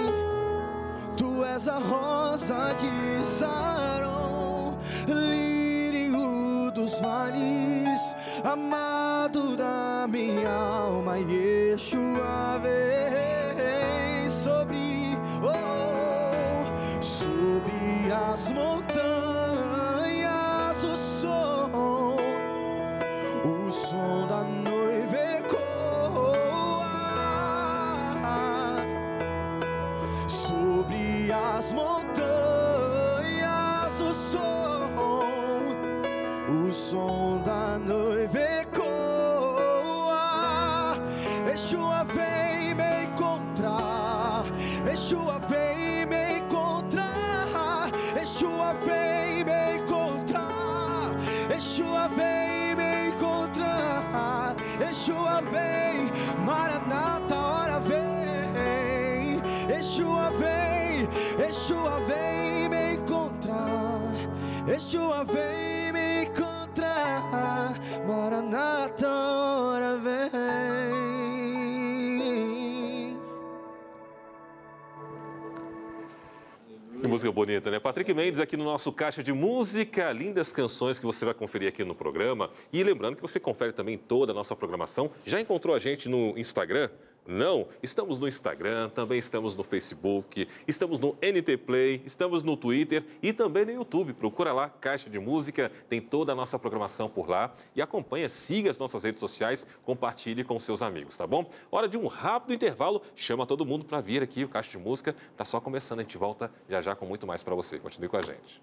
Tu 1.18 1.44
és 1.44 1.68
a 1.68 1.80
rosa 1.80 2.76
de 2.76 3.26
Saron, 3.26 4.78
lírio 5.08 5.49
dos 6.90 7.00
vales, 7.00 8.16
amado 8.44 9.56
da 9.56 10.08
minha 10.10 10.50
alma, 10.50 11.20
Yeshua 11.20 12.60
vem 12.62 14.30
sobre, 14.30 15.16
oh, 15.44 17.04
sobre 17.04 18.12
as 18.12 18.50
montanhas 18.52 19.19
música 77.30 77.32
bonita, 77.32 77.72
né? 77.72 77.80
Patrick 77.80 78.14
Mendes 78.14 78.40
aqui 78.40 78.58
no 78.58 78.64
nosso 78.64 78.92
Caixa 78.92 79.24
de 79.24 79.32
Música, 79.32 80.12
lindas 80.12 80.52
canções 80.52 81.00
que 81.00 81.06
você 81.06 81.26
vai 81.26 81.34
conferir 81.34 81.70
aqui 81.70 81.84
no 81.84 81.96
programa. 81.96 82.50
E 82.74 82.84
lembrando 82.84 83.16
que 83.16 83.22
você 83.22 83.40
confere 83.40 83.72
também 83.72 83.98
toda 83.98 84.32
a 84.32 84.36
nossa 84.36 84.56
programação. 84.56 85.12
Já 85.26 85.40
encontrou 85.40 85.76
a 85.76 85.80
gente 85.80 86.10
no 86.10 86.38
Instagram? 86.38 86.90
Não, 87.28 87.68
estamos 87.84 88.18
no 88.18 88.28
Instagram, 88.28 88.90
também 88.90 89.20
estamos 89.20 89.56
no 89.56 89.64
Facebook, 89.64 90.48
estamos 90.68 91.00
no 91.00 91.16
NT 91.22 91.58
Play, 91.58 92.02
estamos 92.06 92.42
no 92.42 92.58
Twitter 92.58 93.04
e 93.22 93.32
também 93.32 93.66
no 93.66 93.72
YouTube. 93.72 94.14
Procura 94.14 94.52
lá, 94.52 94.70
Caixa 94.70 95.10
de 95.10 95.20
Música, 95.20 95.72
tem 95.88 96.02
toda 96.02 96.32
a 96.32 96.36
nossa 96.36 96.58
programação 96.58 97.08
por 97.08 97.30
lá 97.30 97.54
e 97.76 97.82
acompanha, 97.82 98.30
siga 98.30 98.70
as 98.70 98.80
nossas 98.80 99.04
redes 99.04 99.20
sociais, 99.20 99.68
compartilhe 99.84 100.44
com 100.44 100.60
seus 100.60 100.82
amigos, 100.82 101.18
tá 101.18 101.28
bom? 101.28 101.50
Hora 101.72 101.88
de 101.88 101.98
um 101.98 102.08
rápido 102.08 102.54
intervalo, 102.54 103.02
chama 103.16 103.46
todo 103.46 103.66
mundo 103.66 103.86
para 103.86 104.02
vir 104.02 104.24
aqui, 104.24 104.44
o 104.44 104.50
Caixa 104.50 104.72
de 104.72 104.80
Música 104.80 105.16
tá 105.38 105.46
só 105.46 105.60
começando, 105.60 106.00
a 106.00 106.04
gente 106.04 106.18
volta 106.18 106.52
já 106.68 106.82
já 106.82 106.96
com 106.96 107.06
muito 107.06 107.28
mais 107.28 107.44
para 107.44 107.54
você. 107.54 107.78
Continue 107.78 108.10
com 108.10 108.18
a 108.18 108.22
gente. 108.22 108.62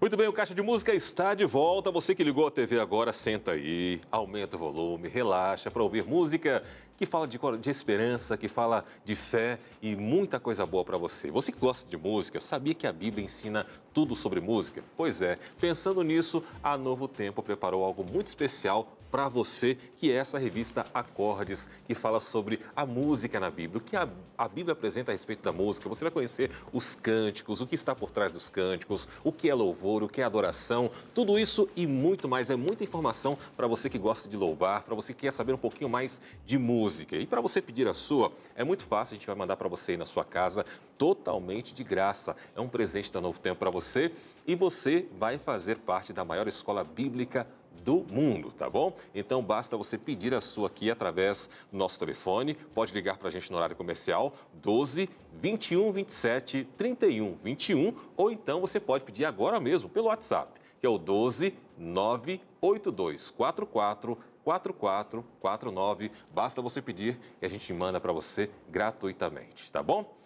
Muito 0.00 0.16
bem, 0.16 0.26
o 0.26 0.32
Caixa 0.32 0.54
de 0.54 0.62
Música 0.62 0.94
está 0.94 1.34
de 1.34 1.44
volta. 1.44 1.90
Você 1.90 2.14
que 2.14 2.24
ligou 2.24 2.46
a 2.46 2.50
TV 2.50 2.80
agora, 2.80 3.12
senta 3.12 3.52
aí, 3.52 4.00
aumenta 4.10 4.56
o 4.56 4.58
volume, 4.58 5.10
relaxa 5.10 5.70
para 5.70 5.82
ouvir 5.82 6.04
música 6.04 6.64
que 6.96 7.04
fala 7.04 7.28
de, 7.28 7.38
de 7.60 7.68
esperança, 7.68 8.34
que 8.34 8.48
fala 8.48 8.86
de 9.04 9.14
fé 9.14 9.58
e 9.82 9.94
muita 9.94 10.40
coisa 10.40 10.64
boa 10.64 10.86
para 10.86 10.96
você. 10.96 11.30
Você 11.30 11.52
que 11.52 11.58
gosta 11.58 11.86
de 11.86 11.98
música, 11.98 12.40
sabia 12.40 12.72
que 12.72 12.86
a 12.86 12.92
Bíblia 12.94 13.26
ensina 13.26 13.66
tudo 13.92 14.16
sobre 14.16 14.40
música? 14.40 14.82
Pois 14.96 15.20
é, 15.20 15.38
pensando 15.60 16.02
nisso, 16.02 16.42
a 16.62 16.78
Novo 16.78 17.06
Tempo 17.06 17.42
preparou 17.42 17.84
algo 17.84 18.02
muito 18.02 18.28
especial 18.28 18.96
para 19.10 19.28
você, 19.28 19.76
que 19.96 20.10
é 20.10 20.14
essa 20.14 20.38
revista 20.38 20.86
Acordes, 20.94 21.68
que 21.86 21.94
fala 21.94 22.20
sobre 22.20 22.60
a 22.74 22.86
música 22.86 23.40
na 23.40 23.50
Bíblia, 23.50 23.78
o 23.78 23.80
que 23.80 23.96
a, 23.96 24.08
a 24.38 24.48
Bíblia 24.48 24.72
apresenta 24.72 25.10
a 25.10 25.14
respeito 25.14 25.42
da 25.42 25.52
música. 25.52 25.88
Você 25.88 26.04
vai 26.04 26.10
conhecer 26.10 26.50
os 26.72 26.94
cânticos, 26.94 27.60
o 27.60 27.66
que 27.66 27.74
está 27.74 27.94
por 27.94 28.10
trás 28.10 28.32
dos 28.32 28.48
cânticos, 28.48 29.08
o 29.24 29.32
que 29.32 29.50
é 29.50 29.54
louvor, 29.54 30.02
o 30.02 30.08
que 30.08 30.20
é 30.20 30.24
adoração, 30.24 30.90
tudo 31.14 31.38
isso 31.38 31.68
e 31.74 31.86
muito 31.86 32.28
mais. 32.28 32.50
É 32.50 32.56
muita 32.56 32.84
informação 32.84 33.36
para 33.56 33.66
você 33.66 33.88
que 33.90 33.98
gosta 33.98 34.28
de 34.28 34.36
louvar, 34.36 34.82
para 34.82 34.94
você 34.94 35.12
que 35.12 35.20
quer 35.20 35.32
saber 35.32 35.52
um 35.52 35.58
pouquinho 35.58 35.90
mais 35.90 36.22
de 36.46 36.58
música. 36.58 37.16
E 37.16 37.26
para 37.26 37.40
você 37.40 37.60
pedir 37.60 37.88
a 37.88 37.94
sua, 37.94 38.32
é 38.54 38.64
muito 38.64 38.84
fácil, 38.84 39.14
a 39.14 39.16
gente 39.18 39.26
vai 39.26 39.36
mandar 39.36 39.56
para 39.56 39.68
você 39.68 39.92
aí 39.92 39.96
na 39.96 40.06
sua 40.06 40.24
casa, 40.24 40.64
totalmente 40.96 41.74
de 41.74 41.82
graça. 41.82 42.36
É 42.54 42.60
um 42.60 42.68
presente 42.68 43.12
da 43.12 43.20
Novo 43.20 43.40
Tempo 43.40 43.58
para 43.58 43.70
você 43.70 44.12
e 44.46 44.54
você 44.54 45.06
vai 45.18 45.38
fazer 45.38 45.78
parte 45.78 46.12
da 46.12 46.24
maior 46.24 46.46
escola 46.46 46.84
bíblica 46.84 47.46
do 47.84 48.04
mundo, 48.10 48.52
tá 48.52 48.68
bom? 48.68 48.94
Então 49.14 49.42
basta 49.42 49.76
você 49.76 49.96
pedir 49.96 50.34
a 50.34 50.40
sua 50.40 50.66
aqui 50.66 50.90
através 50.90 51.48
do 51.70 51.78
nosso 51.78 51.98
telefone, 51.98 52.54
pode 52.54 52.92
ligar 52.92 53.16
para 53.16 53.28
a 53.28 53.30
gente 53.30 53.50
no 53.50 53.56
horário 53.56 53.76
comercial 53.76 54.34
12 54.54 55.08
21 55.40 55.92
27 55.92 56.68
31 56.76 57.36
21 57.42 57.94
ou 58.16 58.30
então 58.30 58.60
você 58.60 58.78
pode 58.78 59.04
pedir 59.04 59.24
agora 59.24 59.58
mesmo 59.58 59.88
pelo 59.88 60.08
WhatsApp, 60.08 60.60
que 60.78 60.86
é 60.86 60.88
o 60.88 60.98
12 60.98 61.54
982 61.78 63.30
44 63.30 64.18
4449. 64.44 66.10
Basta 66.32 66.62
você 66.62 66.80
pedir 66.80 67.18
que 67.38 67.46
a 67.46 67.48
gente 67.48 67.72
manda 67.72 68.00
para 68.00 68.12
você 68.12 68.50
gratuitamente, 68.68 69.70
tá 69.70 69.82
bom? 69.82 70.18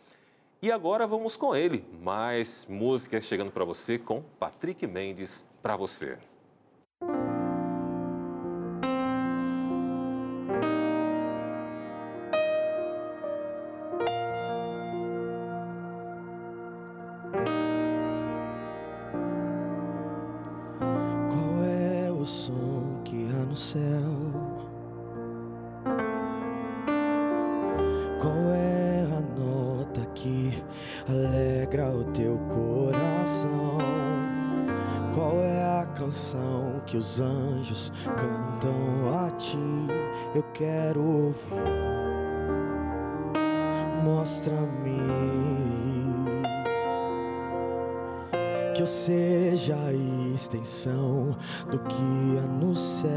E 0.62 0.72
agora 0.72 1.07
vamos 1.07 1.37
com 1.37 1.54
ele, 1.54 1.85
mais 2.00 2.66
música 2.66 3.20
chegando 3.20 3.50
para 3.50 3.64
você 3.64 3.98
com 3.98 4.22
Patrick 4.38 4.87
Mendes 4.87 5.46
para 5.61 5.76
você. 5.76 6.16
Seja 48.94 49.74
a 49.74 49.92
extensão 50.33 51.37
do 51.70 51.78
que 51.80 52.38
há 52.38 52.46
no 52.46 52.76
céu, 52.76 53.11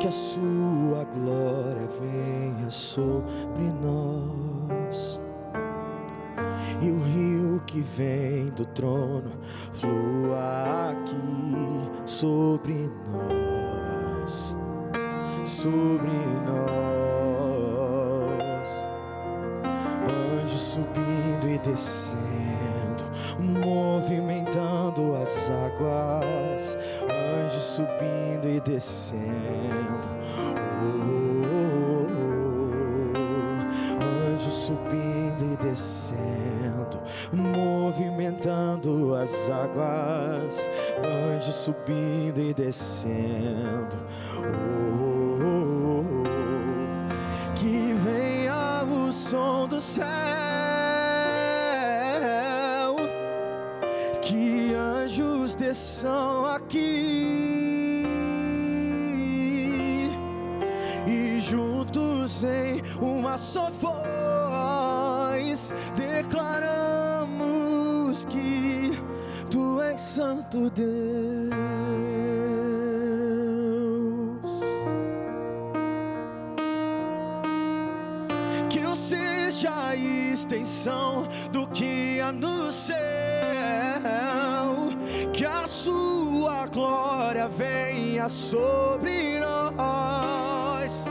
que 0.00 0.06
a 0.06 0.12
sua 0.12 1.04
glória 1.12 1.88
venha 2.00 2.70
sobre 2.70 3.64
nós. 3.82 5.20
E 6.80 6.88
o 6.88 7.02
rio 7.02 7.62
que 7.66 7.80
vem 7.80 8.46
do 8.50 8.64
trono 8.66 9.32
movimentando 23.76 25.14
as 25.22 25.50
águas, 25.50 26.78
anjos 27.44 27.62
subindo 27.62 28.48
e 28.48 28.58
descendo. 28.60 30.08
Oh, 30.80 31.44
oh, 31.44 32.06
oh, 34.00 34.32
anjos 34.32 34.54
subindo 34.54 35.44
e 35.52 35.56
descendo, 35.62 37.02
movimentando 37.32 39.14
as 39.14 39.50
águas, 39.50 40.70
anjos 41.34 41.54
subindo 41.54 42.40
e 42.40 42.54
descendo. 42.54 43.98
Oh, 44.38 46.22
que 47.54 47.92
venha 47.92 48.84
o 48.84 49.12
som 49.12 49.68
do 49.68 49.80
céu, 49.82 50.06
desçam 55.96 56.46
aqui 56.46 58.04
e 61.06 61.40
juntos 61.40 62.44
em 62.44 62.82
uma 63.00 63.38
só 63.38 63.70
voz 63.70 65.72
declaramos 65.96 67.24
que 68.26 69.00
tu 69.50 69.80
és 69.80 69.98
Santo 70.00 70.70
Deus. 70.70 70.86
Que 78.68 78.80
eu 78.80 78.94
seja 78.94 79.88
a 79.88 79.96
extensão 79.96 81.26
do 81.50 81.66
que 81.68 82.20
há 82.20 82.30
no 82.32 82.70
céu, 82.70 83.35
venha 87.48 88.28
sobre 88.28 89.40
nós. 89.40 91.04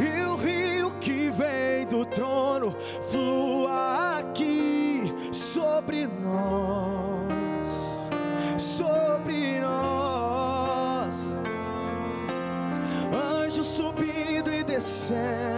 E 0.00 0.22
o 0.26 0.36
rio 0.36 0.90
que 1.00 1.30
vem 1.30 1.86
do 1.86 2.04
trono 2.04 2.74
flua 3.10 4.18
aqui 4.18 5.12
sobre 5.32 6.06
nós, 6.06 7.98
sobre 8.58 9.60
nós. 9.60 11.36
Anjos 13.44 13.66
subindo 13.66 14.52
e 14.52 14.62
descendo, 14.64 15.55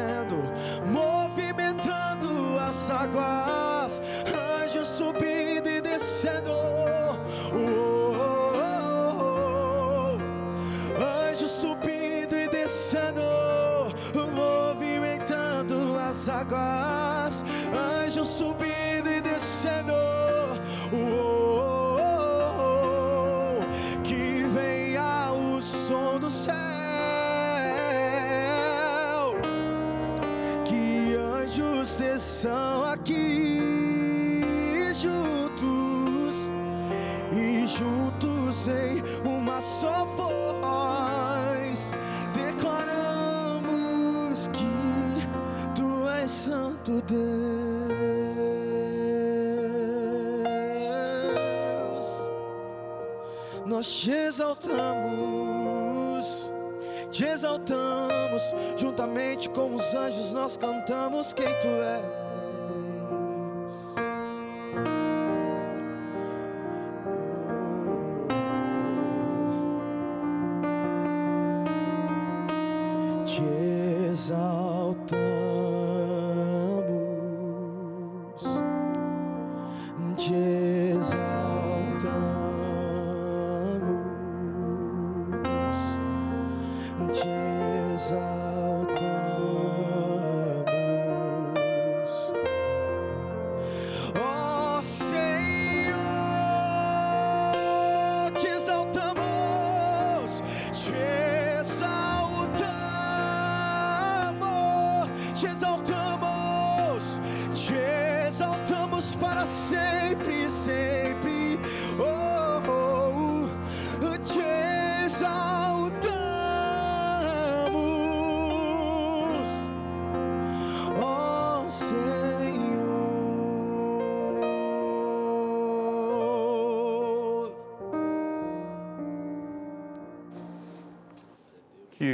te 54.04 54.28
exaltamos, 54.28 54.70
te 57.10 57.24
exaltamos, 57.24 58.42
juntamente 58.76 59.50
com 59.50 59.74
os 59.74 59.92
anjos 59.94 60.32
nós 60.32 60.56
cantamos 60.56 61.34
quem 61.34 61.48
tu 61.58 61.66
és. 61.66 62.27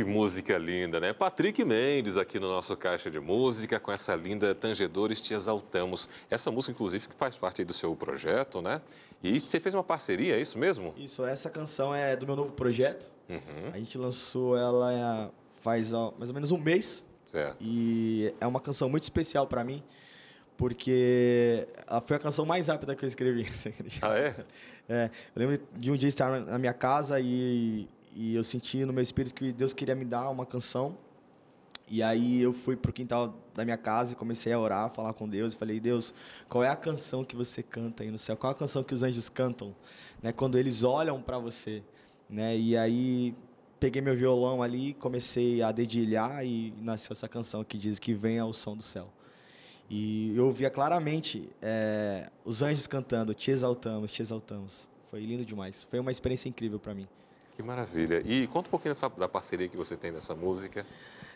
Que 0.05 0.11
música 0.11 0.59
linda, 0.59 1.01
né? 1.01 1.14
Patrick 1.14 1.64
Mendes 1.64 2.19
aqui 2.19 2.38
no 2.38 2.47
nosso 2.47 2.77
Caixa 2.77 3.11
de 3.11 3.19
Música, 3.19 3.81
com 3.81 3.90
essa 3.90 4.14
linda 4.14 4.55
Tangedores 4.55 5.19
Te 5.19 5.33
Exaltamos. 5.33 6.11
Essa 6.31 6.51
música, 6.51 6.73
inclusive, 6.73 7.09
que 7.09 7.14
faz 7.14 7.35
parte 7.37 7.64
do 7.64 7.73
seu 7.73 7.97
projeto, 7.97 8.61
né? 8.61 8.83
E 9.23 9.40
você 9.40 9.59
fez 9.59 9.75
uma 9.75 9.83
parceria, 9.83 10.37
é 10.37 10.40
isso 10.43 10.59
mesmo? 10.59 10.93
Isso, 10.99 11.25
essa 11.25 11.49
canção 11.49 11.95
é 11.95 12.14
do 12.14 12.27
meu 12.27 12.37
novo 12.37 12.53
projeto. 12.53 13.11
Uhum, 13.31 13.71
A 13.73 13.79
gente 13.79 13.97
lançou 13.97 14.55
ela 14.59 14.93
é, 14.93 15.31
faz 15.62 15.90
mais 16.19 16.29
ou 16.29 16.35
menos 16.35 16.53
um 16.53 16.59
mês. 16.59 17.03
certo. 17.27 17.57
E 17.59 18.35
é 18.38 18.47
uma 18.47 18.61
canção 18.61 18.90
muito 18.90 19.05
especial 19.05 19.47
para 19.47 19.64
mim, 19.64 19.83
porque 20.55 21.67
foi 22.07 22.17
a 22.17 22.21
canção 22.21 22.45
mais 22.45 22.69
rápida 22.69 22.95
que 22.95 23.07
eu 23.07 23.09
escrevi. 23.09 23.45
você 23.49 23.71
acredita? 23.71 24.07
Ah, 24.07 24.19
é? 24.19 24.37
É, 24.87 25.11
eu 25.35 25.40
lembro 25.40 25.67
de 25.75 25.90
um 25.90 25.97
dia 25.97 26.09
estar 26.09 26.40
na 26.43 26.59
minha 26.59 26.75
casa 26.75 27.19
e, 27.19 27.88
e 28.14 28.35
eu 28.35 28.44
senti 28.44 28.85
no 28.85 28.92
meu 28.92 29.03
espírito 29.03 29.35
que 29.35 29.53
Deus 29.53 29.72
queria 29.72 29.94
me 29.94 30.05
dar 30.05 30.31
uma 30.31 30.46
canção 30.46 30.96
E 31.88 32.03
aí 32.03 32.40
eu 32.40 32.53
fui 32.53 32.77
pro 32.77 32.92
quintal 32.92 33.35
da 33.55 33.64
minha 33.64 33.77
casa 33.77 34.14
e 34.14 34.16
comecei 34.16 34.53
a 34.53 34.59
orar, 34.59 34.90
falar 34.90 35.12
com 35.12 35.29
Deus 35.29 35.53
e 35.53 35.57
falei: 35.57 35.79
"Deus, 35.81 36.14
qual 36.48 36.64
é 36.64 36.68
a 36.68 36.77
canção 36.77 37.24
que 37.24 37.37
você 37.37 37.62
canta 37.62 38.03
aí 38.03 38.11
no 38.11 38.18
céu? 38.18 38.37
Qual 38.37 38.50
é 38.50 38.55
a 38.55 38.59
canção 38.59 38.83
que 38.83 38.94
os 38.94 39.03
anjos 39.03 39.29
cantam, 39.29 39.74
né, 40.22 40.33
quando 40.33 40.59
eles 40.59 40.83
olham 40.83 41.20
para 41.20 41.38
você?" 41.38 41.83
Né? 42.29 42.57
E 42.57 42.77
aí 42.77 43.35
peguei 43.79 44.00
meu 44.00 44.16
violão 44.16 44.62
ali, 44.62 44.94
comecei 44.94 45.61
a 45.62 45.70
dedilhar 45.72 46.44
e 46.44 46.72
nasceu 46.81 47.12
essa 47.12 47.29
canção 47.29 47.62
que 47.62 47.77
diz 47.77 47.98
que 47.98 48.14
vem 48.14 48.38
ao 48.38 48.53
som 48.53 48.74
do 48.77 48.83
céu. 48.83 49.12
E 49.90 50.35
eu 50.37 50.46
ouvia 50.46 50.70
claramente 50.70 51.50
é, 51.61 52.31
os 52.44 52.62
anjos 52.62 52.87
cantando: 52.87 53.35
"Te 53.35 53.50
exaltamos, 53.50 54.11
te 54.11 54.22
exaltamos". 54.22 54.88
Foi 55.11 55.20
lindo 55.20 55.44
demais. 55.44 55.85
Foi 55.85 55.98
uma 56.00 56.11
experiência 56.11 56.48
incrível 56.48 56.81
para 56.81 56.94
mim. 56.94 57.07
Que 57.57 57.62
maravilha. 57.62 58.23
E 58.25 58.47
conta 58.49 58.69
um 58.69 58.71
pouquinho 58.71 58.95
dessa, 58.95 59.09
da 59.09 59.29
parceria 59.29 59.69
que 59.69 59.77
você 59.77 59.97
tem 59.97 60.11
nessa 60.11 60.35
música. 60.35 60.85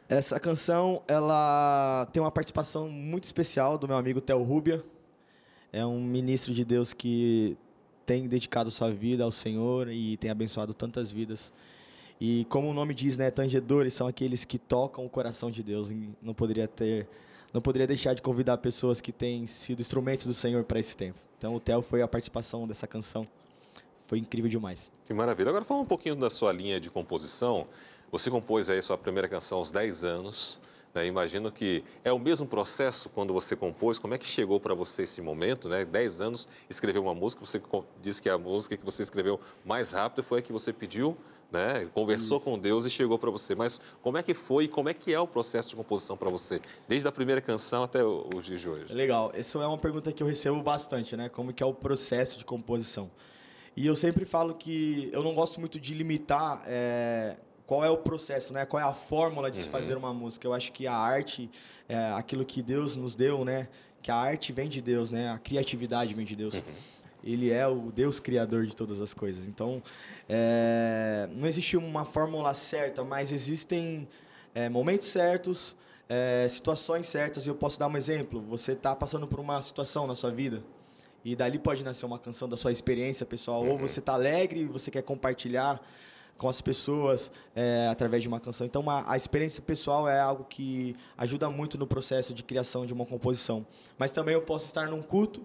Essa 0.08 0.40
canção, 0.40 1.02
ela 1.06 2.08
tem 2.12 2.20
uma 2.22 2.30
participação 2.30 2.88
muito 2.88 3.24
especial 3.24 3.78
do 3.78 3.86
meu 3.86 3.96
amigo 3.96 4.20
Theo 4.20 4.42
Rubia. 4.42 4.84
É 5.72 5.84
um 5.84 6.00
ministro 6.00 6.52
de 6.52 6.64
Deus 6.64 6.92
que 6.92 7.56
tem 8.06 8.26
dedicado 8.26 8.70
sua 8.70 8.90
vida 8.90 9.22
ao 9.22 9.30
Senhor 9.30 9.88
e 9.88 10.16
tem 10.16 10.30
abençoado 10.30 10.72
tantas 10.72 11.12
vidas. 11.12 11.52
E 12.20 12.46
como 12.46 12.68
o 12.68 12.74
nome 12.74 12.94
diz, 12.94 13.16
né, 13.16 13.30
tangedores 13.30 13.94
são 13.94 14.06
aqueles 14.08 14.44
que 14.44 14.58
tocam 14.58 15.04
o 15.04 15.10
coração 15.10 15.50
de 15.50 15.62
Deus. 15.62 15.92
Não 16.20 16.34
poderia 16.34 16.66
ter, 16.66 17.06
não 17.52 17.60
poderia 17.60 17.86
deixar 17.86 18.14
de 18.14 18.22
convidar 18.22 18.56
pessoas 18.58 19.00
que 19.00 19.12
têm 19.12 19.46
sido 19.46 19.80
instrumentos 19.80 20.26
do 20.26 20.34
Senhor 20.34 20.64
para 20.64 20.80
esse 20.80 20.96
tempo. 20.96 21.18
Então 21.36 21.54
o 21.54 21.60
Theo 21.60 21.82
foi 21.82 22.02
a 22.02 22.08
participação 22.08 22.66
dessa 22.66 22.86
canção. 22.86 23.28
Foi 24.08 24.18
incrível 24.18 24.48
demais. 24.48 24.90
Que 25.04 25.12
maravilha. 25.12 25.50
Agora 25.50 25.66
falando 25.66 25.82
um 25.84 25.86
pouquinho 25.86 26.16
da 26.16 26.30
sua 26.30 26.50
linha 26.50 26.80
de 26.80 26.88
composição. 26.88 27.66
Você 28.10 28.30
compôs 28.30 28.70
aí 28.70 28.80
sua 28.80 28.96
primeira 28.96 29.28
canção 29.28 29.58
aos 29.58 29.70
10 29.70 30.02
anos. 30.02 30.58
Né? 30.94 31.04
Imagino 31.06 31.52
que 31.52 31.84
é 32.02 32.10
o 32.10 32.18
mesmo 32.18 32.46
processo 32.46 33.10
quando 33.10 33.34
você 33.34 33.54
compôs. 33.54 33.98
Como 33.98 34.14
é 34.14 34.18
que 34.18 34.26
chegou 34.26 34.58
para 34.58 34.72
você 34.72 35.02
esse 35.02 35.20
momento? 35.20 35.68
Né? 35.68 35.84
10 35.84 36.22
anos, 36.22 36.48
escreveu 36.70 37.02
uma 37.02 37.14
música. 37.14 37.44
Você 37.44 37.60
disse 38.00 38.22
que 38.22 38.30
a 38.30 38.38
música 38.38 38.78
que 38.78 38.84
você 38.84 39.02
escreveu 39.02 39.38
mais 39.62 39.90
rápido 39.90 40.24
foi 40.24 40.38
a 40.38 40.42
que 40.42 40.54
você 40.54 40.72
pediu, 40.72 41.14
né? 41.52 41.86
conversou 41.92 42.38
Isso. 42.38 42.46
com 42.46 42.58
Deus 42.58 42.86
e 42.86 42.90
chegou 42.90 43.18
para 43.18 43.30
você. 43.30 43.54
Mas 43.54 43.78
como 44.00 44.16
é 44.16 44.22
que 44.22 44.32
foi 44.32 44.64
e 44.64 44.68
como 44.68 44.88
é 44.88 44.94
que 44.94 45.12
é 45.12 45.20
o 45.20 45.26
processo 45.26 45.68
de 45.68 45.76
composição 45.76 46.16
para 46.16 46.30
você? 46.30 46.62
Desde 46.88 47.06
a 47.06 47.12
primeira 47.12 47.42
canção 47.42 47.82
até 47.82 48.02
os 48.02 48.42
dias 48.42 48.62
de 48.62 48.70
hoje. 48.70 48.90
Legal. 48.90 49.30
Essa 49.34 49.58
é 49.58 49.66
uma 49.66 49.76
pergunta 49.76 50.10
que 50.14 50.22
eu 50.22 50.26
recebo 50.26 50.62
bastante, 50.62 51.14
né? 51.14 51.28
Como 51.28 51.52
que 51.52 51.62
é 51.62 51.66
o 51.66 51.74
processo 51.74 52.38
de 52.38 52.46
composição? 52.46 53.10
E 53.78 53.86
eu 53.86 53.94
sempre 53.94 54.24
falo 54.24 54.56
que 54.56 55.08
eu 55.12 55.22
não 55.22 55.32
gosto 55.32 55.60
muito 55.60 55.78
de 55.78 55.94
limitar 55.94 56.64
é, 56.66 57.36
qual 57.64 57.84
é 57.84 57.88
o 57.88 57.96
processo, 57.96 58.52
né? 58.52 58.66
Qual 58.66 58.82
é 58.82 58.84
a 58.84 58.92
fórmula 58.92 59.52
de 59.52 59.58
uhum. 59.58 59.62
se 59.62 59.68
fazer 59.68 59.96
uma 59.96 60.12
música? 60.12 60.48
Eu 60.48 60.52
acho 60.52 60.72
que 60.72 60.84
a 60.88 60.92
arte, 60.92 61.48
é 61.88 61.96
aquilo 62.16 62.44
que 62.44 62.60
Deus 62.60 62.96
nos 62.96 63.14
deu, 63.14 63.44
né? 63.44 63.68
Que 64.02 64.10
a 64.10 64.16
arte 64.16 64.52
vem 64.52 64.68
de 64.68 64.82
Deus, 64.82 65.12
né? 65.12 65.30
A 65.30 65.38
criatividade 65.38 66.12
vem 66.12 66.26
de 66.26 66.34
Deus. 66.34 66.54
Uhum. 66.54 66.62
Ele 67.22 67.52
é 67.52 67.68
o 67.68 67.92
Deus 67.92 68.18
criador 68.18 68.66
de 68.66 68.74
todas 68.74 69.00
as 69.00 69.14
coisas. 69.14 69.46
Então, 69.46 69.80
é, 70.28 71.28
não 71.30 71.46
existe 71.46 71.76
uma 71.76 72.04
fórmula 72.04 72.54
certa, 72.54 73.04
mas 73.04 73.30
existem 73.30 74.08
é, 74.56 74.68
momentos 74.68 75.06
certos, 75.06 75.76
é, 76.08 76.48
situações 76.48 77.06
certas. 77.06 77.46
E 77.46 77.48
eu 77.48 77.54
posso 77.54 77.78
dar 77.78 77.86
um 77.86 77.96
exemplo. 77.96 78.40
Você 78.48 78.72
está 78.72 78.96
passando 78.96 79.28
por 79.28 79.38
uma 79.38 79.62
situação 79.62 80.04
na 80.04 80.16
sua 80.16 80.32
vida 80.32 80.64
e 81.24 81.34
dali 81.36 81.58
pode 81.58 81.84
nascer 81.84 82.06
uma 82.06 82.18
canção 82.18 82.48
da 82.48 82.56
sua 82.56 82.72
experiência 82.72 83.26
pessoal. 83.26 83.62
Uhum. 83.62 83.72
Ou 83.72 83.78
você 83.78 84.00
está 84.00 84.14
alegre 84.14 84.60
e 84.60 84.66
você 84.66 84.90
quer 84.90 85.02
compartilhar 85.02 85.80
com 86.38 86.48
as 86.48 86.60
pessoas 86.60 87.32
é, 87.54 87.88
através 87.90 88.22
de 88.22 88.28
uma 88.28 88.38
canção. 88.38 88.64
Então, 88.66 88.80
uma, 88.80 89.10
a 89.10 89.16
experiência 89.16 89.60
pessoal 89.60 90.08
é 90.08 90.20
algo 90.20 90.44
que 90.44 90.94
ajuda 91.16 91.50
muito 91.50 91.76
no 91.76 91.86
processo 91.86 92.32
de 92.32 92.44
criação 92.44 92.86
de 92.86 92.92
uma 92.92 93.04
composição. 93.04 93.66
Mas 93.98 94.12
também 94.12 94.34
eu 94.34 94.42
posso 94.42 94.66
estar 94.66 94.86
num 94.86 95.02
culto 95.02 95.44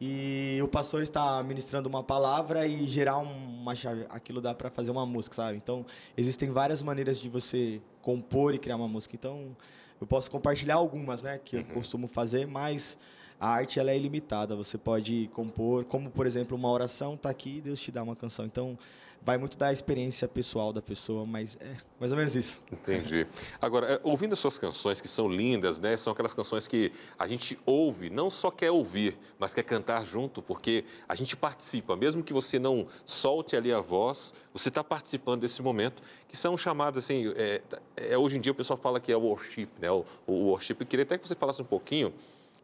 e 0.00 0.60
o 0.62 0.68
pastor 0.68 1.02
está 1.02 1.42
ministrando 1.42 1.88
uma 1.88 2.04
palavra 2.04 2.66
e 2.68 2.86
gerar 2.86 3.18
uma 3.18 3.74
chave. 3.74 4.06
Aquilo 4.08 4.40
dá 4.40 4.54
para 4.54 4.70
fazer 4.70 4.92
uma 4.92 5.04
música, 5.04 5.34
sabe? 5.34 5.56
Então, 5.56 5.84
existem 6.16 6.50
várias 6.50 6.82
maneiras 6.82 7.18
de 7.18 7.28
você 7.28 7.82
compor 8.00 8.54
e 8.54 8.58
criar 8.58 8.76
uma 8.76 8.86
música. 8.86 9.16
Então, 9.16 9.56
eu 10.00 10.06
posso 10.06 10.30
compartilhar 10.30 10.76
algumas, 10.76 11.24
né, 11.24 11.40
que 11.44 11.56
uhum. 11.56 11.64
eu 11.68 11.74
costumo 11.74 12.06
fazer, 12.06 12.46
mas 12.46 12.96
a 13.40 13.48
arte 13.48 13.78
ela 13.78 13.90
é 13.90 13.96
ilimitada. 13.96 14.56
Você 14.56 14.76
pode 14.76 15.28
compor, 15.32 15.84
como 15.84 16.10
por 16.10 16.26
exemplo, 16.26 16.56
uma 16.56 16.70
oração 16.70 17.14
está 17.14 17.30
aqui 17.30 17.60
Deus 17.60 17.80
te 17.80 17.92
dá 17.92 18.02
uma 18.02 18.16
canção. 18.16 18.44
Então, 18.44 18.78
vai 19.22 19.36
muito 19.36 19.58
da 19.58 19.72
experiência 19.72 20.26
pessoal 20.28 20.72
da 20.72 20.80
pessoa, 20.80 21.26
mas 21.26 21.58
é 21.60 21.76
mais 21.98 22.12
ou 22.12 22.18
menos 22.18 22.36
isso. 22.36 22.62
Entendi. 22.72 23.26
Agora, 23.60 23.94
é, 23.94 24.00
ouvindo 24.02 24.32
as 24.32 24.38
suas 24.38 24.58
canções, 24.58 25.00
que 25.00 25.08
são 25.08 25.28
lindas, 25.28 25.78
né? 25.78 25.96
São 25.96 26.12
aquelas 26.12 26.32
canções 26.32 26.68
que 26.68 26.92
a 27.18 27.26
gente 27.26 27.58
ouve, 27.66 28.08
não 28.08 28.30
só 28.30 28.50
quer 28.50 28.70
ouvir, 28.70 29.18
mas 29.38 29.54
quer 29.54 29.64
cantar 29.64 30.06
junto, 30.06 30.40
porque 30.40 30.84
a 31.08 31.14
gente 31.14 31.36
participa, 31.36 31.96
mesmo 31.96 32.22
que 32.22 32.32
você 32.32 32.58
não 32.58 32.86
solte 33.04 33.56
ali 33.56 33.72
a 33.72 33.80
voz, 33.80 34.32
você 34.52 34.68
está 34.68 34.82
participando 34.84 35.40
desse 35.40 35.60
momento, 35.62 36.02
que 36.28 36.36
são 36.36 36.56
chamados 36.56 37.04
assim, 37.04 37.32
é, 37.36 37.62
é, 37.96 38.16
hoje 38.16 38.36
em 38.36 38.40
dia 38.40 38.52
o 38.52 38.54
pessoal 38.54 38.78
fala 38.78 39.00
que 39.00 39.10
é 39.10 39.16
o 39.16 39.20
worship, 39.20 39.68
né? 39.80 39.90
O, 39.90 40.04
o 40.26 40.32
worship. 40.50 40.76
Eu 40.80 40.86
queria 40.86 41.02
até 41.02 41.18
que 41.18 41.26
você 41.26 41.34
falasse 41.34 41.60
um 41.60 41.66
pouquinho 41.66 42.12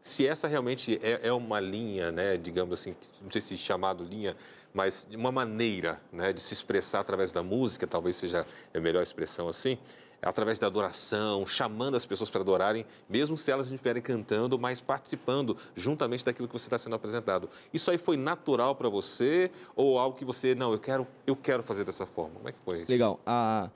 se 0.05 0.27
essa 0.27 0.47
realmente 0.47 0.99
é, 1.01 1.29
é 1.29 1.33
uma 1.33 1.59
linha, 1.59 2.11
né, 2.11 2.37
digamos 2.37 2.79
assim, 2.79 2.95
não 3.23 3.31
sei 3.31 3.41
se 3.41 3.57
chamado 3.57 4.03
linha, 4.03 4.37
mas 4.71 5.07
uma 5.11 5.31
maneira 5.31 5.99
né, 6.13 6.31
de 6.31 6.39
se 6.39 6.53
expressar 6.53 6.99
através 6.99 7.31
da 7.31 7.41
música, 7.41 7.87
talvez 7.87 8.15
seja 8.15 8.45
a 8.71 8.79
melhor 8.79 9.01
expressão 9.01 9.49
assim, 9.49 9.79
através 10.21 10.59
da 10.59 10.67
adoração, 10.67 11.43
chamando 11.47 11.97
as 11.97 12.05
pessoas 12.05 12.29
para 12.29 12.41
adorarem, 12.41 12.85
mesmo 13.09 13.35
se 13.35 13.49
elas 13.49 13.71
estiverem 13.71 13.99
cantando, 13.99 14.59
mas 14.59 14.79
participando 14.79 15.57
juntamente 15.75 16.23
daquilo 16.23 16.47
que 16.47 16.53
você 16.53 16.67
está 16.67 16.77
sendo 16.77 16.95
apresentado. 16.95 17.49
Isso 17.73 17.89
aí 17.89 17.97
foi 17.97 18.15
natural 18.15 18.75
para 18.75 18.87
você 18.87 19.49
ou 19.75 19.97
algo 19.97 20.15
que 20.15 20.23
você, 20.23 20.53
não, 20.53 20.71
eu 20.71 20.79
quero, 20.79 21.07
eu 21.25 21.35
quero 21.35 21.63
fazer 21.63 21.83
dessa 21.83 22.05
forma? 22.05 22.35
Como 22.35 22.47
é 22.47 22.51
que 22.51 22.59
foi 22.63 22.81
isso? 22.83 22.91
Legal. 22.91 23.19
A, 23.25 23.71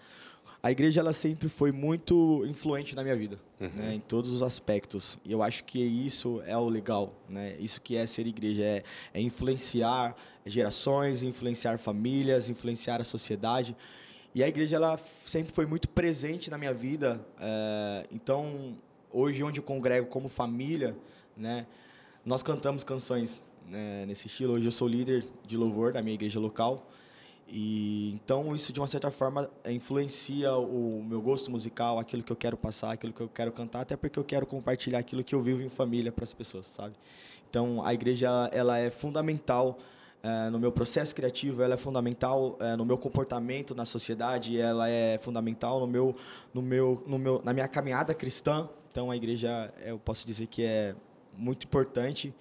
a 0.61 0.71
igreja 0.71 0.99
ela 0.99 1.13
sempre 1.13 1.47
foi 1.47 1.71
muito 1.71 2.45
influente 2.45 2.95
na 2.95 3.01
minha 3.01 3.15
vida, 3.15 3.39
uhum. 3.59 3.69
né, 3.69 3.93
em 3.93 3.99
todos 3.99 4.31
os 4.31 4.41
aspectos. 4.41 5.17
E 5.23 5.31
eu 5.31 5.41
acho 5.41 5.63
que 5.63 5.79
isso 5.79 6.41
é 6.45 6.57
o 6.57 6.67
legal, 6.67 7.13
né? 7.29 7.55
Isso 7.59 7.81
que 7.81 7.95
é 7.95 8.05
ser 8.05 8.27
igreja 8.27 8.63
é, 8.63 8.83
é 9.13 9.21
influenciar 9.21 10.15
gerações, 10.45 11.23
influenciar 11.23 11.77
famílias, 11.79 12.49
influenciar 12.49 12.99
a 12.99 13.05
sociedade. 13.05 13.75
E 14.35 14.43
a 14.43 14.47
igreja 14.47 14.75
ela 14.75 14.97
sempre 14.97 15.53
foi 15.53 15.65
muito 15.65 15.87
presente 15.87 16.51
na 16.51 16.57
minha 16.57 16.73
vida. 16.73 17.25
É, 17.39 18.05
então, 18.11 18.77
hoje 19.11 19.41
onde 19.43 19.59
eu 19.59 19.63
congrego 19.63 20.07
como 20.07 20.27
família, 20.27 20.95
né, 21.37 21.65
nós 22.25 22.43
cantamos 22.43 22.83
canções 22.83 23.41
né, 23.65 24.05
nesse 24.05 24.27
estilo. 24.27 24.53
Hoje 24.53 24.65
eu 24.65 24.71
sou 24.71 24.89
líder 24.89 25.25
de 25.47 25.55
louvor 25.55 25.93
da 25.93 26.01
minha 26.01 26.15
igreja 26.15 26.37
local. 26.37 26.85
E 27.51 28.11
então 28.13 28.53
isso 28.53 28.71
de 28.71 28.79
uma 28.79 28.87
certa 28.87 29.09
forma 29.09 29.49
influencia 29.65 30.53
o 30.53 31.03
meu 31.03 31.19
gosto 31.19 31.49
musical, 31.49 31.97
aquilo 31.97 32.21
que 32.21 32.31
eu 32.31 32.35
quero 32.35 32.55
passar, 32.55 32.91
aquilo 32.91 33.11
que 33.11 33.21
eu 33.21 33.27
quero 33.27 33.51
cantar, 33.51 33.81
até 33.81 33.97
porque 33.97 34.19
eu 34.19 34.23
quero 34.23 34.45
compartilhar 34.45 34.99
aquilo 34.99 35.23
que 35.23 35.33
eu 35.33 35.41
vivo 35.41 35.61
em 35.61 35.69
família 35.69 36.11
para 36.11 36.23
as 36.23 36.31
pessoas, 36.31 36.67
sabe? 36.67 36.93
Então 37.49 37.83
a 37.83 37.91
igreja 37.91 38.49
ela 38.53 38.77
é 38.77 38.91
fundamental 38.91 39.79
é, 40.21 40.49
no 40.51 40.59
meu 40.59 40.71
processo 40.71 41.15
criativo, 41.15 41.63
ela 41.63 41.73
é 41.73 41.77
fundamental 41.77 42.55
é, 42.59 42.75
no 42.75 42.85
meu 42.85 42.97
comportamento 42.97 43.73
na 43.73 43.85
sociedade, 43.85 44.59
ela 44.59 44.87
é 44.87 45.17
fundamental 45.17 45.79
no 45.79 45.87
meu, 45.87 46.15
no 46.53 46.61
meu, 46.61 47.03
no 47.07 47.17
meu, 47.17 47.41
na 47.43 47.51
minha 47.51 47.67
caminhada 47.67 48.13
cristã. 48.13 48.69
Então 48.91 49.09
a 49.09 49.15
igreja, 49.15 49.73
eu 49.83 49.97
posso 49.97 50.27
dizer 50.27 50.45
que 50.45 50.63
é 50.63 50.95
muito 51.35 51.65
importante 51.65 52.31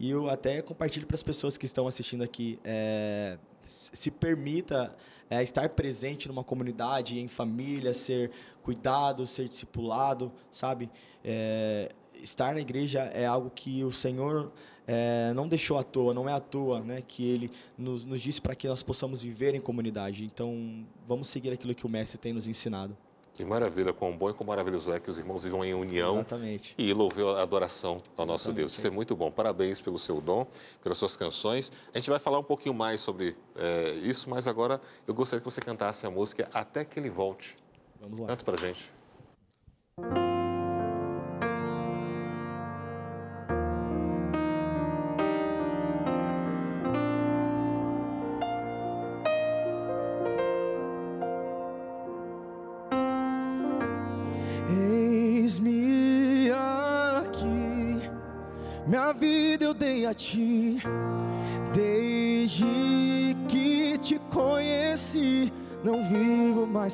e 0.00 0.10
eu 0.10 0.28
até 0.28 0.60
compartilho 0.62 1.06
para 1.06 1.14
as 1.14 1.22
pessoas 1.22 1.56
que 1.56 1.64
estão 1.64 1.86
assistindo 1.86 2.24
aqui. 2.24 2.58
É, 2.64 3.38
se 3.64 4.10
permita 4.10 4.94
é, 5.30 5.42
estar 5.42 5.68
presente 5.70 6.28
numa 6.28 6.44
comunidade, 6.44 7.18
em 7.18 7.28
família, 7.28 7.94
ser 7.94 8.30
cuidado, 8.62 9.26
ser 9.26 9.48
discipulado, 9.48 10.32
sabe? 10.50 10.90
É, 11.24 11.90
estar 12.22 12.54
na 12.54 12.60
igreja 12.60 13.00
é 13.14 13.26
algo 13.26 13.50
que 13.50 13.82
o 13.82 13.90
Senhor 13.90 14.52
é, 14.86 15.32
não 15.34 15.48
deixou 15.48 15.78
à 15.78 15.82
toa, 15.82 16.12
não 16.12 16.28
é 16.28 16.32
à 16.32 16.40
toa, 16.40 16.80
né? 16.80 17.02
Que 17.06 17.24
Ele 17.24 17.50
nos, 17.78 18.04
nos 18.04 18.20
disse 18.20 18.40
para 18.40 18.54
que 18.54 18.68
nós 18.68 18.82
possamos 18.82 19.22
viver 19.22 19.54
em 19.54 19.60
comunidade. 19.60 20.24
Então, 20.24 20.84
vamos 21.06 21.28
seguir 21.28 21.52
aquilo 21.52 21.74
que 21.74 21.86
o 21.86 21.88
Mestre 21.88 22.18
tem 22.18 22.32
nos 22.32 22.46
ensinado. 22.46 22.96
Que 23.34 23.44
maravilha, 23.44 23.94
quão 23.94 24.14
bom 24.14 24.28
e 24.28 24.34
quão 24.34 24.46
maravilhoso 24.46 24.92
é 24.92 25.00
que 25.00 25.08
os 25.08 25.16
irmãos 25.16 25.42
vivam 25.42 25.64
em 25.64 25.72
união 25.72 26.16
Exatamente. 26.16 26.74
e 26.76 26.92
louvem 26.92 27.26
a 27.26 27.40
adoração 27.40 28.00
ao 28.16 28.26
nosso 28.26 28.48
Exatamente. 28.48 28.56
Deus. 28.56 28.72
Isso 28.76 28.86
é 28.86 28.90
muito 28.90 29.16
bom. 29.16 29.30
Parabéns 29.30 29.80
pelo 29.80 29.98
seu 29.98 30.20
dom, 30.20 30.46
pelas 30.82 30.98
suas 30.98 31.16
canções. 31.16 31.72
A 31.94 31.98
gente 31.98 32.10
vai 32.10 32.18
falar 32.18 32.38
um 32.38 32.44
pouquinho 32.44 32.74
mais 32.74 33.00
sobre 33.00 33.34
é, 33.56 33.92
isso, 34.02 34.28
mas 34.28 34.46
agora 34.46 34.80
eu 35.06 35.14
gostaria 35.14 35.40
que 35.40 35.50
você 35.50 35.62
cantasse 35.62 36.04
a 36.06 36.10
música 36.10 36.48
Até 36.52 36.84
que 36.84 36.98
Ele 36.98 37.08
Volte. 37.08 37.56
Vamos 38.00 38.18
lá. 38.18 38.26
Canta 38.26 38.44
pra 38.44 38.56
gente. 38.58 38.90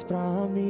Pra 0.08 0.48
mim. 0.48 0.67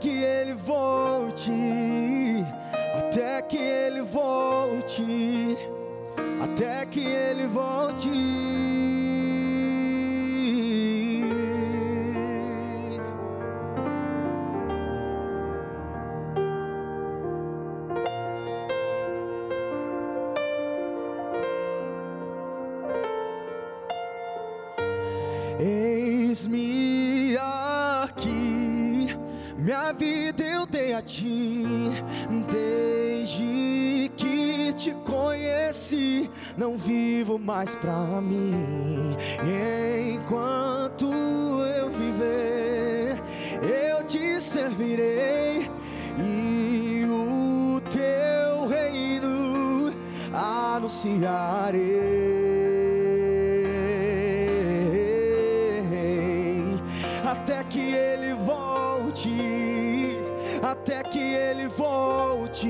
Que 0.00 0.22
ele 0.22 0.54
volte, 0.54 1.52
até 2.94 3.42
que 3.42 3.56
ele 3.56 4.02
volte, 4.02 5.56
até 6.40 6.84
que 6.86 7.04
ele 7.04 7.46
volte. 7.46 9.05
Mais 37.38 37.74
pra 37.76 38.20
mim. 38.20 39.16
Enquanto 40.14 41.06
eu 41.06 41.88
viver, 41.90 43.22
eu 43.62 44.02
te 44.04 44.40
servirei 44.40 45.70
e 46.18 47.06
o 47.08 47.80
teu 47.90 48.66
reino 48.66 49.92
anunciarei 50.32 52.26
até 57.46 57.62
que 57.64 57.94
ele 57.94 58.34
volte, 58.34 59.30
até 60.62 61.02
que 61.02 61.20
ele 61.20 61.68
volte, 61.68 62.68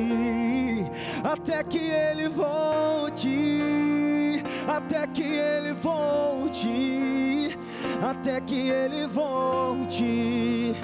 até 1.25 1.65
que 1.65 1.79
ele 1.79 2.29
volte, 2.29 3.16
até 4.77 5.07
que 5.07 5.23
ele 5.23 5.73
volte, 5.73 7.59
até 8.03 8.39
que 8.43 8.69
ele 8.69 9.07
volte, 9.07 10.77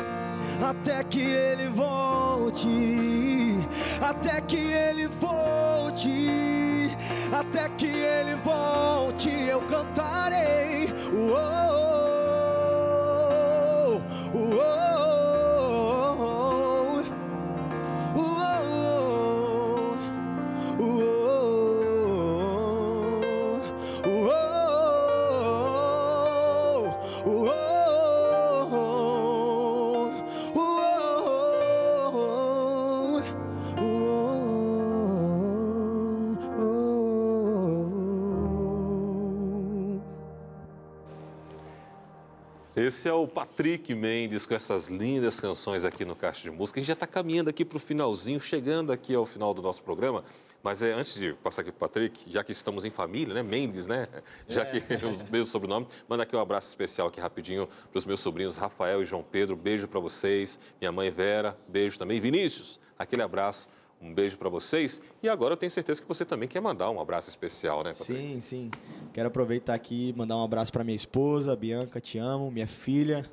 até 0.66 1.04
que 1.04 1.20
ele 1.20 1.68
volte, 1.68 3.68
até 4.00 4.40
que 4.40 4.56
ele 4.56 5.08
volte, 5.08 6.96
até 7.38 7.68
que 7.68 7.86
ele 7.86 8.34
volte, 8.36 9.28
eu 9.28 9.60
cantarei. 9.62 10.90
Uou, 11.12 11.36
uou, 14.34 14.91
Esse 42.92 43.08
é 43.08 43.12
o 43.14 43.26
Patrick 43.26 43.94
Mendes 43.94 44.44
com 44.44 44.54
essas 44.54 44.88
lindas 44.88 45.40
canções 45.40 45.82
aqui 45.82 46.04
no 46.04 46.14
Caixa 46.14 46.42
de 46.42 46.50
Música. 46.50 46.78
A 46.78 46.82
gente 46.82 46.88
já 46.88 46.92
está 46.92 47.06
caminhando 47.06 47.48
aqui 47.48 47.64
para 47.64 47.78
o 47.78 47.80
finalzinho, 47.80 48.38
chegando 48.38 48.92
aqui 48.92 49.14
ao 49.14 49.24
final 49.24 49.54
do 49.54 49.62
nosso 49.62 49.82
programa. 49.82 50.22
Mas 50.62 50.82
é, 50.82 50.92
antes 50.92 51.14
de 51.14 51.32
passar 51.32 51.62
aqui 51.62 51.72
para 51.72 51.86
o 51.86 51.88
Patrick, 51.88 52.30
já 52.30 52.44
que 52.44 52.52
estamos 52.52 52.84
em 52.84 52.90
família, 52.90 53.32
né? 53.32 53.42
Mendes, 53.42 53.86
né? 53.86 54.08
Já 54.46 54.66
que 54.66 54.76
é 54.92 55.06
o 55.06 55.32
mesmo 55.32 55.46
sobrenome, 55.46 55.86
manda 56.06 56.24
aqui 56.24 56.36
um 56.36 56.38
abraço 56.38 56.68
especial 56.68 57.08
aqui 57.08 57.18
rapidinho 57.18 57.66
para 57.66 57.98
os 57.98 58.04
meus 58.04 58.20
sobrinhos 58.20 58.58
Rafael 58.58 59.02
e 59.02 59.06
João 59.06 59.22
Pedro. 59.22 59.56
Beijo 59.56 59.88
para 59.88 59.98
vocês. 59.98 60.60
Minha 60.78 60.92
mãe 60.92 61.10
Vera, 61.10 61.56
beijo 61.66 61.98
também. 61.98 62.20
Vinícius, 62.20 62.78
aquele 62.98 63.22
abraço. 63.22 63.70
Um 64.02 64.12
beijo 64.12 64.36
para 64.36 64.48
vocês. 64.48 65.00
E 65.22 65.28
agora 65.28 65.52
eu 65.52 65.56
tenho 65.56 65.70
certeza 65.70 66.02
que 66.02 66.08
você 66.08 66.24
também 66.24 66.48
quer 66.48 66.60
mandar 66.60 66.90
um 66.90 67.00
abraço 67.00 67.28
especial, 67.28 67.84
né, 67.84 67.92
Patrick? 67.92 68.20
Sim, 68.20 68.40
sim. 68.40 68.70
Quero 69.12 69.28
aproveitar 69.28 69.74
aqui 69.74 70.08
e 70.08 70.12
mandar 70.12 70.36
um 70.36 70.42
abraço 70.42 70.72
para 70.72 70.82
minha 70.82 70.96
esposa, 70.96 71.54
Bianca, 71.54 72.00
te 72.00 72.18
amo, 72.18 72.50
minha 72.50 72.66
filha, 72.66 73.24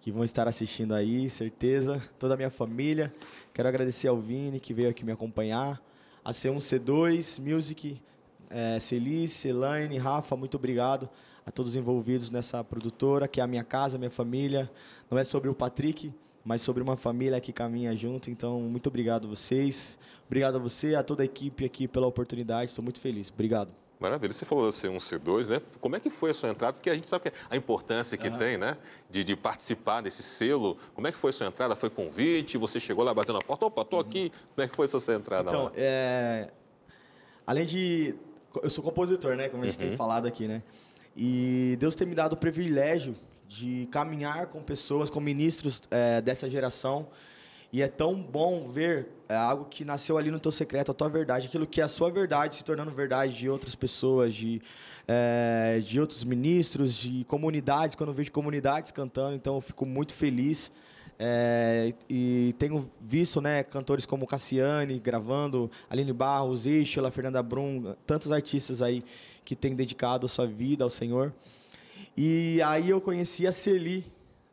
que 0.00 0.12
vão 0.12 0.22
estar 0.22 0.46
assistindo 0.46 0.94
aí, 0.94 1.30
certeza, 1.30 2.02
toda 2.18 2.34
a 2.34 2.36
minha 2.36 2.50
família. 2.50 3.12
Quero 3.54 3.68
agradecer 3.68 4.08
ao 4.08 4.18
Vini, 4.18 4.60
que 4.60 4.74
veio 4.74 4.90
aqui 4.90 5.02
me 5.02 5.12
acompanhar, 5.12 5.80
a 6.22 6.30
C1, 6.30 6.58
C2, 6.58 7.40
Music, 7.40 8.00
é, 8.50 8.78
Celice, 8.80 9.48
Elaine, 9.48 9.96
Rafa, 9.96 10.36
muito 10.36 10.58
obrigado 10.58 11.08
a 11.44 11.50
todos 11.50 11.74
envolvidos 11.74 12.30
nessa 12.30 12.62
produtora, 12.62 13.26
que 13.26 13.40
é 13.40 13.44
a 13.44 13.46
minha 13.46 13.64
casa, 13.64 13.98
minha 13.98 14.10
família. 14.10 14.70
Não 15.10 15.18
é 15.18 15.24
sobre 15.24 15.48
o 15.48 15.54
Patrick, 15.54 16.12
mas 16.44 16.62
sobre 16.62 16.82
uma 16.82 16.96
família 16.96 17.40
que 17.40 17.52
caminha 17.52 17.94
junto. 17.94 18.30
Então, 18.30 18.60
muito 18.60 18.88
obrigado 18.88 19.26
a 19.26 19.30
vocês. 19.30 19.98
Obrigado 20.26 20.56
a 20.56 20.58
você, 20.58 20.94
a 20.94 21.02
toda 21.02 21.22
a 21.22 21.24
equipe 21.24 21.64
aqui 21.64 21.86
pela 21.86 22.06
oportunidade. 22.06 22.70
Estou 22.70 22.82
muito 22.82 23.00
feliz. 23.00 23.30
Obrigado. 23.30 23.70
Maravilha. 24.00 24.32
Você 24.32 24.44
falou 24.44 24.64
da 24.64 24.70
C1, 24.70 24.96
C2, 24.96 25.46
né? 25.46 25.62
Como 25.80 25.94
é 25.94 26.00
que 26.00 26.10
foi 26.10 26.30
a 26.32 26.34
sua 26.34 26.48
entrada? 26.48 26.72
Porque 26.72 26.90
a 26.90 26.94
gente 26.94 27.08
sabe 27.08 27.30
que 27.30 27.36
a 27.48 27.54
importância 27.54 28.18
que 28.18 28.28
tem, 28.32 28.58
né? 28.58 28.76
De, 29.08 29.22
de 29.22 29.36
participar 29.36 30.00
desse 30.00 30.24
selo. 30.24 30.76
Como 30.92 31.06
é 31.06 31.12
que 31.12 31.18
foi 31.18 31.30
a 31.30 31.32
sua 31.32 31.46
entrada? 31.46 31.76
Foi 31.76 31.88
convite? 31.88 32.58
Você 32.58 32.80
chegou 32.80 33.04
lá 33.04 33.14
batendo 33.14 33.34
na 33.38 33.42
porta? 33.44 33.64
Opa, 33.64 33.84
tô 33.84 34.00
aqui. 34.00 34.32
Como 34.54 34.64
é 34.64 34.68
que 34.68 34.74
foi 34.74 34.86
a 34.86 34.88
sua 34.88 35.14
entrada 35.14 35.48
Então, 35.48 35.64
lá? 35.66 35.72
é... 35.76 36.50
além 37.46 37.64
de... 37.64 38.16
Eu 38.60 38.68
sou 38.68 38.82
compositor, 38.82 39.36
né? 39.36 39.48
Como 39.48 39.62
a 39.62 39.66
gente 39.66 39.78
tem 39.78 39.96
falado 39.96 40.26
aqui, 40.26 40.48
né? 40.48 40.64
E 41.16 41.76
Deus 41.78 41.94
tem 41.94 42.06
me 42.06 42.14
dado 42.14 42.32
o 42.32 42.36
privilégio 42.36 43.14
de 43.52 43.86
caminhar 43.90 44.46
com 44.46 44.62
pessoas, 44.62 45.10
com 45.10 45.20
ministros 45.20 45.82
é, 45.90 46.22
dessa 46.22 46.48
geração. 46.48 47.08
E 47.70 47.82
é 47.82 47.88
tão 47.88 48.14
bom 48.20 48.68
ver 48.68 49.08
é, 49.28 49.34
algo 49.34 49.66
que 49.66 49.84
nasceu 49.84 50.16
ali 50.16 50.30
no 50.30 50.40
teu 50.40 50.52
secreto, 50.52 50.90
a 50.90 50.94
tua 50.94 51.08
verdade, 51.08 51.46
aquilo 51.46 51.66
que 51.66 51.80
é 51.80 51.84
a 51.84 51.88
sua 51.88 52.10
verdade 52.10 52.56
se 52.56 52.64
tornando 52.64 52.90
verdade 52.90 53.36
de 53.36 53.48
outras 53.48 53.74
pessoas, 53.74 54.34
de, 54.34 54.60
é, 55.06 55.80
de 55.84 56.00
outros 56.00 56.24
ministros, 56.24 56.94
de 56.94 57.24
comunidades. 57.24 57.94
Quando 57.94 58.08
eu 58.08 58.14
vejo 58.14 58.32
comunidades 58.32 58.90
cantando, 58.90 59.36
então 59.36 59.54
eu 59.54 59.60
fico 59.60 59.84
muito 59.84 60.14
feliz. 60.14 60.72
É, 61.18 61.92
e 62.08 62.54
tenho 62.58 62.90
visto 63.00 63.40
né, 63.40 63.62
cantores 63.62 64.06
como 64.06 64.26
Cassiane 64.26 64.98
gravando, 64.98 65.70
Aline 65.90 66.12
Barros, 66.12 66.66
Eixela, 66.66 67.10
Fernanda 67.10 67.42
Brum, 67.42 67.94
tantos 68.06 68.32
artistas 68.32 68.80
aí 68.80 69.04
que 69.44 69.54
têm 69.54 69.74
dedicado 69.74 70.26
a 70.26 70.28
sua 70.28 70.46
vida 70.46 70.84
ao 70.84 70.90
Senhor. 70.90 71.32
E 72.16 72.60
aí 72.62 72.90
eu 72.90 73.00
conheci 73.00 73.46
a 73.46 73.52
Celi, 73.52 74.04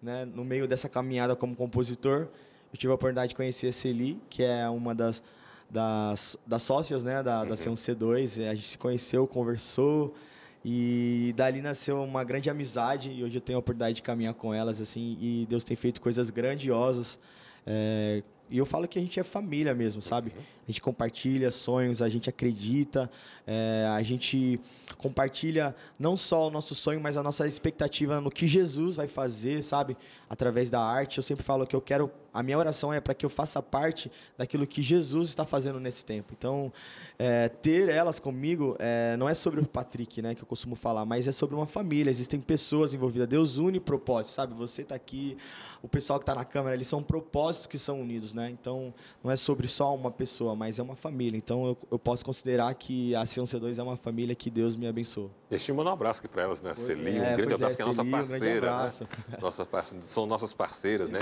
né, 0.01 0.25
no 0.25 0.45
meio 0.45 0.67
dessa 0.67 0.87
caminhada 0.87 1.35
como 1.35 1.55
compositor. 1.55 2.27
Eu 2.71 2.77
tive 2.77 2.91
a 2.91 2.95
oportunidade 2.95 3.29
de 3.29 3.35
conhecer 3.35 3.67
a 3.67 3.71
Celi, 3.71 4.21
que 4.29 4.43
é 4.43 4.69
uma 4.69 4.95
das, 4.95 5.21
das, 5.69 6.37
das 6.47 6.61
sócias 6.61 7.03
né, 7.03 7.21
da, 7.21 7.43
da 7.43 7.55
C1C2. 7.55 8.47
A 8.49 8.55
gente 8.55 8.67
se 8.67 8.77
conheceu, 8.77 9.27
conversou, 9.27 10.15
e 10.63 11.33
dali 11.35 11.61
nasceu 11.61 12.01
uma 12.01 12.23
grande 12.23 12.49
amizade. 12.49 13.11
E 13.11 13.23
hoje 13.23 13.37
eu 13.37 13.41
tenho 13.41 13.57
a 13.57 13.59
oportunidade 13.59 13.97
de 13.97 14.03
caminhar 14.03 14.33
com 14.33 14.53
elas, 14.53 14.79
assim, 14.79 15.17
e 15.19 15.45
Deus 15.49 15.63
tem 15.63 15.75
feito 15.75 15.99
coisas 15.99 16.29
grandiosas. 16.29 17.19
É, 17.67 18.23
E 18.49 18.57
eu 18.57 18.65
falo 18.65 18.87
que 18.87 18.97
a 18.97 19.01
gente 19.01 19.19
é 19.19 19.23
família 19.23 19.75
mesmo, 19.75 20.01
sabe? 20.01 20.33
A 20.37 20.71
gente 20.71 20.81
compartilha 20.81 21.51
sonhos, 21.51 22.01
a 22.01 22.09
gente 22.09 22.29
acredita, 22.29 23.09
é, 23.45 23.87
a 23.91 24.01
gente 24.01 24.59
compartilha 24.97 25.75
não 25.99 26.17
só 26.17 26.47
o 26.47 26.51
nosso 26.51 26.73
sonho, 26.73 26.99
mas 26.99 27.15
a 27.15 27.23
nossa 27.23 27.47
expectativa 27.47 28.19
no 28.19 28.31
que 28.31 28.47
Jesus 28.47 28.95
vai 28.95 29.07
fazer, 29.07 29.63
sabe? 29.63 29.95
Através 30.29 30.69
da 30.69 30.81
arte. 30.81 31.17
Eu 31.17 31.23
sempre 31.23 31.43
falo 31.43 31.67
que 31.67 31.75
eu 31.75 31.81
quero. 31.81 32.11
A 32.33 32.43
minha 32.43 32.57
oração 32.57 32.93
é 32.93 32.99
para 32.99 33.13
que 33.13 33.25
eu 33.25 33.29
faça 33.29 33.61
parte 33.61 34.11
daquilo 34.37 34.65
que 34.67 34.81
Jesus 34.81 35.29
está 35.29 35.45
fazendo 35.45 35.79
nesse 35.79 36.05
tempo. 36.05 36.33
Então, 36.37 36.71
é, 37.17 37.49
ter 37.49 37.89
elas 37.89 38.19
comigo 38.19 38.75
é, 38.79 39.15
não 39.17 39.27
é 39.27 39.33
sobre 39.33 39.59
o 39.59 39.67
Patrick, 39.67 40.21
né? 40.21 40.35
Que 40.35 40.43
eu 40.43 40.47
costumo 40.47 40.75
falar, 40.75 41.05
mas 41.05 41.27
é 41.27 41.31
sobre 41.31 41.55
uma 41.55 41.67
família. 41.67 42.09
Existem 42.09 42.39
pessoas 42.39 42.93
envolvidas. 42.93 43.27
Deus 43.27 43.57
une 43.57 43.79
propósitos, 43.79 44.35
sabe? 44.35 44.53
Você 44.53 44.81
está 44.83 44.95
aqui, 44.95 45.37
o 45.81 45.87
pessoal 45.87 46.19
que 46.19 46.23
está 46.23 46.35
na 46.35 46.45
câmera, 46.45 46.75
eles 46.75 46.87
são 46.87 47.01
propósitos 47.01 47.67
que 47.67 47.77
são 47.77 48.01
unidos, 48.01 48.33
né? 48.33 48.49
Então, 48.49 48.93
não 49.23 49.31
é 49.31 49.35
sobre 49.35 49.67
só 49.67 49.93
uma 49.95 50.11
pessoa, 50.11 50.55
mas 50.55 50.79
é 50.79 50.83
uma 50.83 50.95
família. 50.95 51.37
Então, 51.37 51.65
eu, 51.65 51.77
eu 51.91 51.99
posso 51.99 52.23
considerar 52.25 52.73
que 52.75 53.15
a 53.15 53.23
C1C2 53.23 53.77
é 53.77 53.83
uma 53.83 53.97
família 53.97 54.35
que 54.35 54.49
Deus 54.49 54.75
me 54.75 54.87
abençoou. 54.87 55.31
Deixa 55.49 55.71
eu 55.71 55.75
mandar 55.75 55.91
um 55.91 55.93
abraço 55.93 56.19
aqui 56.19 56.27
para 56.27 56.43
elas, 56.43 56.61
né? 56.61 56.75
Celi, 56.75 57.17
é, 57.17 57.33
um 57.33 57.37
grande 57.37 57.53
abraço, 57.55 57.73
é, 57.73 57.75
que 57.75 57.81
é 57.81 57.85
nossa 57.85 58.05
parceira. 58.05 58.71
Né? 58.71 59.37
Nossa, 59.41 59.67
são 60.03 60.25
nossas 60.25 60.53
parceiras, 60.53 61.09
né? 61.09 61.19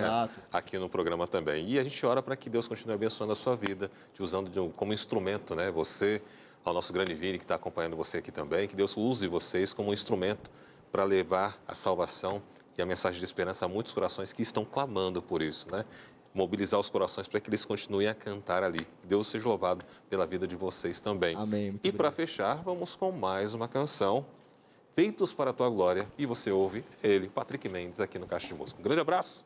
Aqui 0.52 0.78
no 0.78 0.90
programa 0.98 1.28
também. 1.28 1.70
E 1.70 1.78
a 1.78 1.84
gente 1.84 2.04
ora 2.04 2.24
para 2.24 2.36
que 2.36 2.50
Deus 2.50 2.68
continue 2.68 2.96
abençoando 2.96 3.32
a 3.32 3.36
sua 3.36 3.56
vida, 3.56 3.92
te 4.16 4.24
usando 4.24 4.50
de, 4.50 4.74
como 4.76 4.92
instrumento, 4.92 5.54
né? 5.54 5.70
Você, 5.70 6.24
ao 6.66 6.74
nosso 6.74 6.92
grande 6.92 7.14
Vini 7.14 7.38
que 7.38 7.44
está 7.44 7.54
acompanhando 7.54 7.96
você 7.96 8.18
aqui 8.18 8.32
também, 8.32 8.68
que 8.68 8.76
Deus 8.76 8.98
use 8.98 9.28
vocês 9.28 9.74
como 9.74 9.92
um 9.92 9.94
instrumento 9.94 10.50
para 10.92 11.04
levar 11.04 11.62
a 11.68 11.76
salvação 11.76 12.42
e 12.76 12.82
a 12.82 12.86
mensagem 12.86 13.20
de 13.20 13.26
esperança 13.26 13.66
a 13.66 13.68
muitos 13.68 13.94
corações 13.94 14.34
que 14.34 14.42
estão 14.42 14.66
clamando 14.66 15.22
por 15.22 15.44
isso, 15.44 15.72
né? 15.72 15.86
Mobilizar 16.34 16.80
os 16.80 16.90
corações 16.90 17.28
para 17.28 17.40
que 17.40 17.48
eles 17.48 17.64
continuem 17.64 18.08
a 18.08 18.16
cantar 18.16 18.64
ali. 18.64 18.88
Deus 19.04 19.28
seja 19.28 19.48
louvado 19.48 19.86
pela 20.10 20.26
vida 20.26 20.48
de 20.48 20.56
vocês 20.56 21.00
também. 21.00 21.36
Amém. 21.36 21.80
E 21.84 21.92
para 21.92 22.12
fechar, 22.12 22.56
vamos 22.64 22.96
com 22.96 23.12
mais 23.12 23.54
uma 23.54 23.68
canção, 23.68 24.26
Feitos 24.96 25.32
para 25.32 25.52
a 25.52 25.54
Tua 25.54 25.70
Glória, 25.70 26.08
e 26.18 26.26
você 26.26 26.50
ouve 26.50 26.84
ele, 27.04 27.30
Patrick 27.30 27.70
Mendes, 27.70 28.00
aqui 28.00 28.18
no 28.18 28.26
Caixa 28.26 28.48
de 28.48 28.56
Música. 28.56 28.80
Um 28.80 28.84
grande 28.84 29.02
abraço 29.02 29.46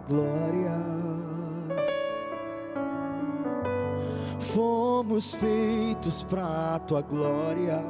Glória. 0.00 0.78
Fomos 4.38 5.34
feitos 5.34 6.22
para 6.22 6.78
tua 6.80 7.02
glória. 7.02 7.82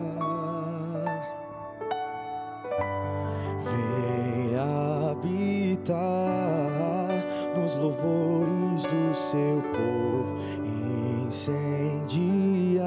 nos 7.68 7.74
louvores 7.76 8.82
do 8.84 9.14
seu 9.14 9.62
povo, 9.72 10.36
incendiar, 11.26 12.86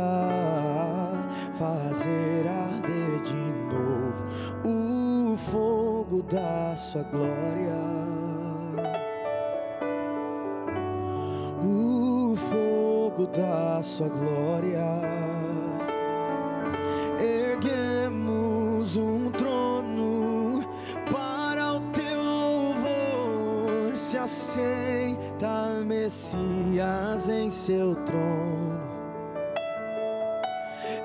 fazer 1.54 2.48
arder 2.48 3.22
de 3.22 3.34
novo 3.74 4.24
o 4.64 5.38
fogo 5.38 6.24
da 6.24 6.76
sua 6.76 7.04
glória. 7.04 8.61
O 11.64 12.36
fogo 12.36 13.28
da 13.28 13.82
sua 13.82 14.10
glória. 14.10 15.32
assenta 24.22 25.84
Messias 25.86 27.30
em 27.30 27.50
seu 27.50 27.96
trono. 28.06 28.80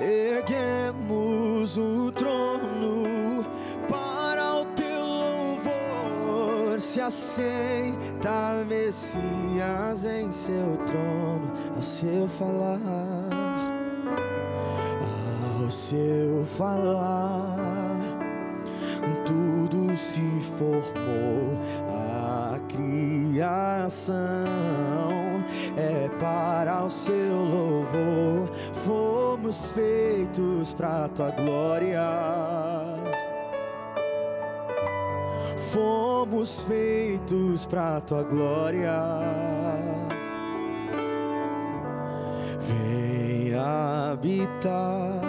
Erguemos 0.01 1.79
o 1.79 2.13
trono 2.13 2.46
assenta 7.07 8.65
Messias 8.67 10.05
em 10.05 10.33
seu 10.33 10.77
trono, 10.87 11.53
ao 11.77 11.83
seu 11.83 12.29
falar, 12.29 12.81
ao 15.61 15.71
seu 15.71 16.45
falar, 16.45 18.01
tudo 19.25 19.97
se 19.97 20.41
formou 20.59 21.57
criação 23.37 24.47
é 25.77 26.09
para 26.19 26.85
o 26.85 26.91
seu 26.91 27.37
louvor. 27.37 28.49
Fomos 28.85 29.73
feitos 29.73 30.73
para 30.73 31.09
tua 31.09 31.31
glória. 31.31 32.86
Fomos 35.77 36.64
feitos 36.64 37.66
para 37.66 38.01
tua 38.01 38.22
glória. 38.22 38.97
Vem 42.62 43.55
habitar 43.55 45.20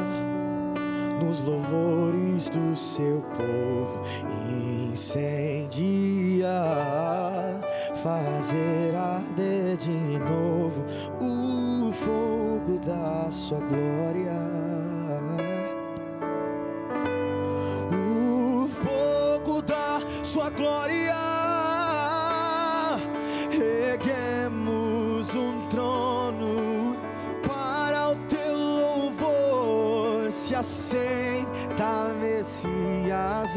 nos 1.21 1.41
louvores 1.41 2.49
do 2.49 2.73
seu 2.77 3.21
povo, 3.35 4.01
incendiar, 4.89 6.47
fazer 8.01 8.95
arder 8.95 9.75
de 9.75 10.17
novo 10.17 10.85
o 11.19 11.91
fogo 11.91 12.79
da 12.85 13.29
sua 13.29 13.59
glória. 13.59 14.46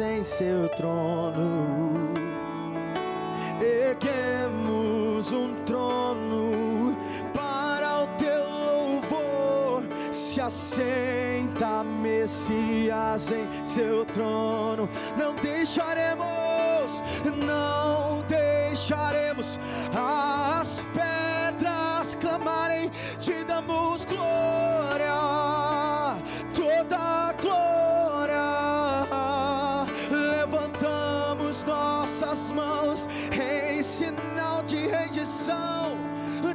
Em 0.03 0.23
seu 0.23 0.67
trono. 0.71 2.15
Erguemos 3.61 5.31
um 5.31 5.55
trono 5.67 6.97
para 7.35 8.05
o 8.05 8.07
teu 8.17 8.49
louvor. 8.49 9.83
Se 10.11 10.41
assenta 10.41 11.85
Messias 11.85 13.31
em 13.31 13.47
seu 13.63 14.07
trono. 14.07 14.89
Não 15.19 15.35
deixaremos, 15.35 17.03
não 17.37 18.23
deixaremos 18.27 19.61
as 19.95 20.40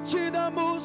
te 0.05 0.29
damos. 0.29 0.84